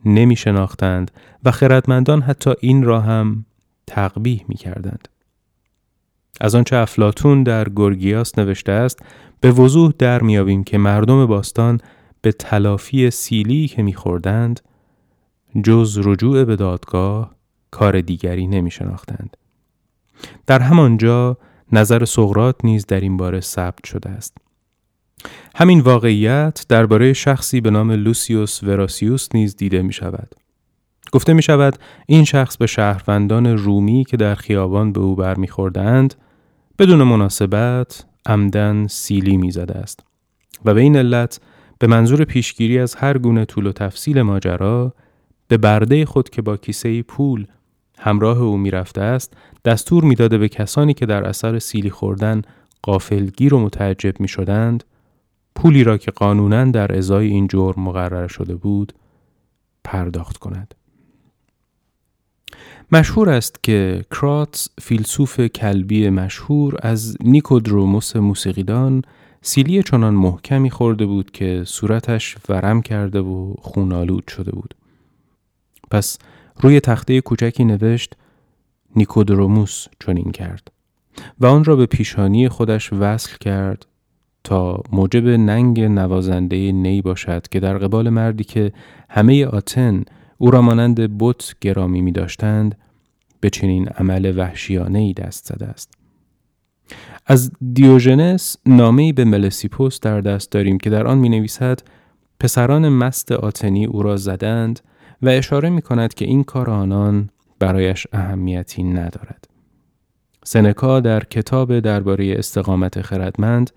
نمی 0.05 0.35
شناختند 0.35 1.11
و 1.43 1.51
خردمندان 1.51 2.21
حتی 2.21 2.53
این 2.59 2.83
را 2.83 3.01
هم 3.01 3.45
تقبیح 3.87 4.45
می 4.47 4.55
کردند. 4.55 5.07
از 6.41 6.55
آنچه 6.55 6.75
افلاتون 6.75 7.43
در 7.43 7.69
گرگیاس 7.69 8.39
نوشته 8.39 8.71
است 8.71 8.99
به 9.41 9.51
وضوح 9.51 9.93
در 9.99 10.21
میابیم 10.21 10.63
که 10.63 10.77
مردم 10.77 11.25
باستان 11.25 11.81
به 12.21 12.31
تلافی 12.31 13.11
سیلی 13.11 13.67
که 13.67 13.83
میخوردند 13.83 14.59
جز 15.63 15.99
رجوع 16.03 16.43
به 16.43 16.55
دادگاه 16.55 17.35
کار 17.71 18.01
دیگری 18.01 18.47
نمی 18.47 18.71
شناختند. 18.71 19.37
در 20.47 20.59
همانجا 20.59 21.37
نظر 21.71 22.05
سقرات 22.05 22.55
نیز 22.63 22.85
در 22.85 22.99
این 22.99 23.17
باره 23.17 23.39
ثبت 23.39 23.85
شده 23.85 24.09
است. 24.09 24.37
همین 25.55 25.79
واقعیت 25.79 26.65
درباره 26.69 27.13
شخصی 27.13 27.61
به 27.61 27.71
نام 27.71 27.91
لوسیوس 27.91 28.63
وراسیوس 28.63 29.27
نیز 29.33 29.55
دیده 29.55 29.81
می 29.81 29.93
شود. 29.93 30.35
گفته 31.11 31.33
می 31.33 31.41
شود 31.41 31.79
این 32.07 32.23
شخص 32.23 32.57
به 32.57 32.67
شهروندان 32.67 33.57
رومی 33.57 34.05
که 34.05 34.17
در 34.17 34.35
خیابان 34.35 34.91
به 34.91 34.99
او 34.99 35.15
برمیخوردند 35.15 36.15
بدون 36.79 37.03
مناسبت 37.03 38.05
عمدن 38.25 38.87
سیلی 38.87 39.37
می‌زده 39.37 39.73
است 39.73 39.99
و 40.65 40.73
به 40.73 40.81
این 40.81 40.95
علت 40.95 41.39
به 41.79 41.87
منظور 41.87 42.23
پیشگیری 42.23 42.79
از 42.79 42.95
هر 42.95 43.17
گونه 43.17 43.45
طول 43.45 43.67
و 43.67 43.71
تفصیل 43.71 44.21
ماجرا 44.21 44.93
به 45.47 45.57
برده 45.57 46.05
خود 46.05 46.29
که 46.29 46.41
با 46.41 46.57
کیسه 46.57 47.01
پول 47.01 47.47
همراه 47.99 48.41
او 48.41 48.57
می‌رفته 48.57 49.01
است 49.01 49.33
دستور 49.65 50.03
می‌داده 50.03 50.37
به 50.37 50.49
کسانی 50.49 50.93
که 50.93 51.05
در 51.05 51.23
اثر 51.23 51.59
سیلی 51.59 51.89
خوردن 51.89 52.41
قافلگیر 52.81 53.53
و 53.53 53.59
متعجب 53.59 54.19
می 54.19 54.27
شدند 54.27 54.83
پولی 55.55 55.83
را 55.83 55.97
که 55.97 56.11
قانونا 56.11 56.65
در 56.65 56.97
ازای 56.97 57.27
این 57.27 57.47
جرم 57.47 57.81
مقرر 57.81 58.27
شده 58.27 58.55
بود 58.55 58.93
پرداخت 59.83 60.37
کند. 60.37 60.75
مشهور 62.91 63.29
است 63.29 63.63
که 63.63 64.05
کراتس 64.11 64.69
فیلسوف 64.81 65.39
کلبی 65.39 66.09
مشهور 66.09 66.75
از 66.81 67.17
نیکودروموس 67.23 68.15
موسیقیدان 68.15 69.01
سیلی 69.47 69.83
چنان 69.83 70.13
محکمی 70.13 70.69
خورده 70.69 71.05
بود 71.05 71.31
که 71.31 71.63
صورتش 71.65 72.37
ورم 72.49 72.81
کرده 72.81 73.19
و 73.19 73.53
خونالود 73.61 74.27
شده 74.27 74.51
بود. 74.51 74.73
پس 75.91 76.17
روی 76.59 76.79
تخته 76.79 77.21
کوچکی 77.21 77.65
نوشت 77.65 78.13
نیکودروموس 78.95 79.85
چنین 79.99 80.31
کرد 80.31 80.71
و 81.39 81.45
آن 81.45 81.63
را 81.63 81.75
به 81.75 81.85
پیشانی 81.85 82.49
خودش 82.49 82.93
وصل 82.93 83.37
کرد 83.37 83.85
تا 84.43 84.83
موجب 84.91 85.27
ننگ 85.27 85.81
نوازنده 85.81 86.71
نی 86.71 87.01
باشد 87.01 87.47
که 87.47 87.59
در 87.59 87.77
قبال 87.77 88.09
مردی 88.09 88.43
که 88.43 88.71
همه 89.09 89.45
آتن 89.45 90.03
او 90.37 90.51
را 90.51 90.61
مانند 90.61 91.17
بت 91.19 91.55
گرامی 91.61 92.01
می 92.01 92.11
داشتند 92.11 92.77
به 93.39 93.49
چنین 93.49 93.87
عمل 93.87 94.33
وحشیانه 94.37 94.99
ای 94.99 95.13
دست 95.13 95.45
زده 95.45 95.65
است. 95.65 95.96
از 97.25 97.51
دیوژنس 97.73 98.57
نامه 98.65 99.13
به 99.13 99.25
ملسیپوس 99.25 99.99
در 99.99 100.21
دست 100.21 100.51
داریم 100.51 100.77
که 100.77 100.89
در 100.89 101.07
آن 101.07 101.17
می 101.17 101.29
نویسد 101.29 101.79
پسران 102.39 102.89
مست 102.89 103.31
آتنی 103.31 103.85
او 103.85 104.03
را 104.03 104.17
زدند 104.17 104.79
و 105.21 105.29
اشاره 105.29 105.69
می 105.69 105.81
کند 105.81 106.13
که 106.13 106.25
این 106.25 106.43
کار 106.43 106.69
آنان 106.69 107.29
برایش 107.59 108.07
اهمیتی 108.13 108.83
ندارد. 108.83 109.47
سنکا 110.43 110.99
در 110.99 111.23
کتاب 111.23 111.79
درباره 111.79 112.35
استقامت 112.37 113.01
خردمند 113.01 113.71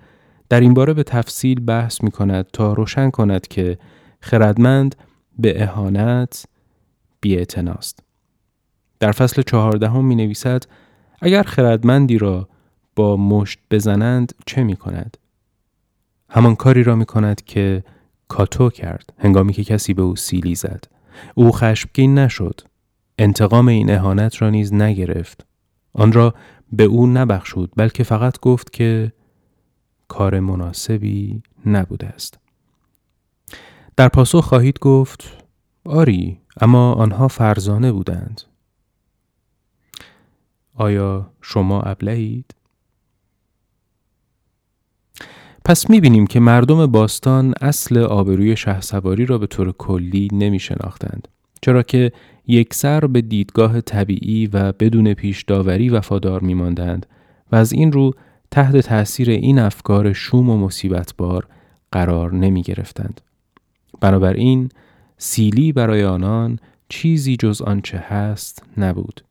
در 0.48 0.60
این 0.60 0.74
باره 0.74 0.94
به 0.94 1.02
تفصیل 1.02 1.60
بحث 1.60 2.02
می 2.02 2.10
کند 2.10 2.46
تا 2.52 2.72
روشن 2.72 3.10
کند 3.10 3.48
که 3.48 3.78
خردمند 4.20 4.94
به 5.38 5.62
اهانت 5.62 6.44
بیعتناست. 7.20 8.02
در 9.00 9.12
فصل 9.12 9.42
چهاردهم 9.42 10.04
می 10.04 10.14
نویسد 10.14 10.62
اگر 11.20 11.42
خردمندی 11.42 12.18
را 12.18 12.48
با 12.96 13.16
مشت 13.16 13.58
بزنند 13.70 14.32
چه 14.46 14.64
می 14.64 14.76
کند؟ 14.76 15.16
همان 16.28 16.56
کاری 16.56 16.82
را 16.82 16.96
می 16.96 17.06
کند 17.06 17.44
که 17.44 17.84
کاتو 18.28 18.70
کرد 18.70 19.12
هنگامی 19.18 19.52
که 19.52 19.64
کسی 19.64 19.94
به 19.94 20.02
او 20.02 20.16
سیلی 20.16 20.54
زد. 20.54 20.84
او 21.34 21.52
خشمگین 21.52 22.18
نشد. 22.18 22.60
انتقام 23.18 23.68
این 23.68 23.90
اهانت 23.90 24.42
را 24.42 24.50
نیز 24.50 24.72
نگرفت. 24.72 25.46
آن 25.92 26.12
را 26.12 26.34
به 26.72 26.84
او 26.84 27.06
نبخشود 27.06 27.72
بلکه 27.76 28.02
فقط 28.02 28.40
گفت 28.40 28.72
که 28.72 29.12
کار 30.08 30.40
مناسبی 30.40 31.42
نبوده 31.66 32.06
است. 32.06 32.38
در 33.96 34.08
پاسخ 34.08 34.44
خواهید 34.44 34.78
گفت 34.78 35.44
آری 35.84 36.40
اما 36.60 36.92
آنها 36.92 37.28
فرزانه 37.28 37.92
بودند. 37.92 38.42
آیا 40.74 41.30
شما 41.40 41.80
ابلهید؟ 41.80 42.54
پس 45.64 45.90
می‌بینیم 45.90 46.26
که 46.26 46.40
مردم 46.40 46.86
باستان 46.86 47.54
اصل 47.60 47.98
آبروی 47.98 48.56
شهسواری 48.56 49.26
را 49.26 49.38
به 49.38 49.46
طور 49.46 49.72
کلی 49.72 50.28
نمی 50.32 50.58
شناختند. 50.58 51.28
چرا 51.62 51.82
که 51.82 52.12
یک 52.46 52.74
سر 52.74 53.00
به 53.00 53.20
دیدگاه 53.20 53.80
طبیعی 53.80 54.46
و 54.46 54.72
بدون 54.72 55.14
پیش 55.14 55.42
داوری 55.42 55.88
وفادار 55.88 56.40
می 56.40 56.54
ماندند 56.54 57.06
و 57.52 57.56
از 57.56 57.72
این 57.72 57.92
رو 57.92 58.12
تحت 58.50 58.76
تأثیر 58.76 59.30
این 59.30 59.58
افکار 59.58 60.12
شوم 60.12 60.50
و 60.50 60.56
مصیبتبار 60.56 61.46
قرار 61.92 62.34
نمی 62.34 62.62
گرفتند. 62.62 63.20
بنابراین 64.00 64.68
سیلی 65.18 65.72
برای 65.72 66.04
آنان 66.04 66.58
چیزی 66.88 67.36
جز 67.36 67.62
آنچه 67.62 67.98
هست 67.98 68.62
نبود. 68.76 69.24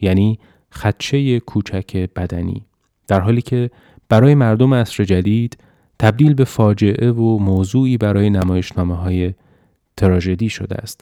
یعنی 0.00 0.38
خدشه 0.72 1.40
کوچک 1.40 1.96
بدنی. 1.96 2.66
در 3.08 3.20
حالی 3.20 3.42
که 3.42 3.70
برای 4.08 4.34
مردم 4.34 4.74
عصر 4.74 5.04
جدید 5.04 5.58
تبدیل 6.00 6.34
به 6.34 6.44
فاجعه 6.44 7.10
و 7.10 7.38
موضوعی 7.38 7.96
برای 7.96 8.30
نمایشنامه 8.30 8.96
های 8.96 9.34
تراژدی 9.96 10.48
شده 10.48 10.74
است. 10.74 11.00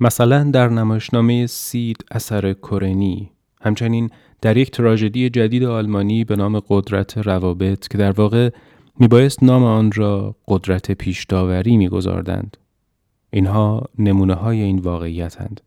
مثلا 0.00 0.44
در 0.44 0.68
نمایشنامه 0.68 1.46
سید 1.46 2.04
اثر 2.10 2.52
کورنی 2.52 3.30
همچنین 3.60 4.10
در 4.42 4.56
یک 4.56 4.70
تراژدی 4.70 5.30
جدید 5.30 5.64
آلمانی 5.64 6.24
به 6.24 6.36
نام 6.36 6.60
قدرت 6.68 7.18
روابط 7.18 7.88
که 7.88 7.98
در 7.98 8.12
واقع 8.12 8.50
میبایست 8.98 9.42
نام 9.42 9.64
آن 9.64 9.92
را 9.92 10.36
قدرت 10.48 10.92
پیشداوری 10.92 11.76
میگذاردند 11.76 12.56
اینها 13.30 13.82
نمونه 13.98 14.34
های 14.34 14.62
این 14.62 14.78
واقعیتند 14.78 15.60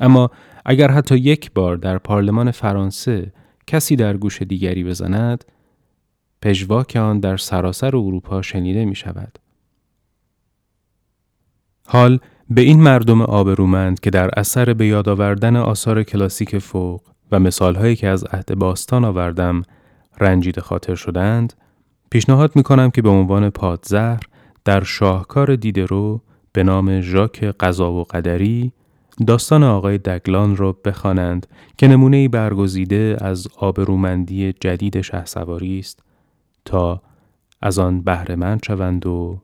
اما 0.00 0.30
اگر 0.64 0.90
حتی 0.90 1.16
یک 1.16 1.52
بار 1.52 1.76
در 1.76 1.98
پارلمان 1.98 2.50
فرانسه 2.50 3.32
کسی 3.66 3.96
در 3.96 4.16
گوش 4.16 4.42
دیگری 4.42 4.84
بزند 4.84 5.44
پژواک 6.42 6.96
آن 6.96 7.20
در 7.20 7.36
سراسر 7.36 7.96
اروپا 7.96 8.42
شنیده 8.42 8.84
می 8.84 8.94
شود. 8.94 9.38
حال 11.86 12.18
به 12.50 12.60
این 12.60 12.82
مردم 12.82 13.22
آبرومند 13.22 14.00
که 14.00 14.10
در 14.10 14.30
اثر 14.36 14.74
به 14.74 14.86
یاد 14.86 15.08
آوردن 15.08 15.56
آثار 15.56 16.02
کلاسیک 16.02 16.58
فوق 16.58 17.00
و 17.32 17.40
مثالهایی 17.40 17.96
که 17.96 18.08
از 18.08 18.24
عهد 18.24 18.54
باستان 18.54 19.04
آوردم 19.04 19.62
رنجید 20.20 20.60
خاطر 20.60 20.94
شدند 20.94 21.52
پیشنهاد 22.10 22.56
می 22.56 22.62
کنم 22.62 22.90
که 22.90 23.02
به 23.02 23.08
عنوان 23.08 23.50
پادزهر 23.50 24.20
در 24.64 24.84
شاهکار 24.84 25.56
دیدرو 25.56 26.20
به 26.52 26.62
نام 26.62 27.00
ژاک 27.00 27.44
قضا 27.44 27.92
و 27.92 28.04
قدری 28.04 28.72
داستان 29.26 29.62
آقای 29.62 29.98
دگلان 29.98 30.56
را 30.56 30.72
بخوانند 30.72 31.46
که 31.78 31.88
نمونه 31.88 32.28
برگزیده 32.28 33.16
از 33.20 33.48
آبرومندی 33.56 34.52
جدید 34.52 35.00
شهسواری 35.00 35.78
است 35.78 36.02
تا 36.70 37.02
از 37.62 37.78
آن 37.78 38.02
بهره 38.02 38.36
مند 38.36 38.64
شوند 38.64 39.06
و 39.06 39.42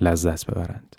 لذت 0.00 0.46
ببرند. 0.46 0.95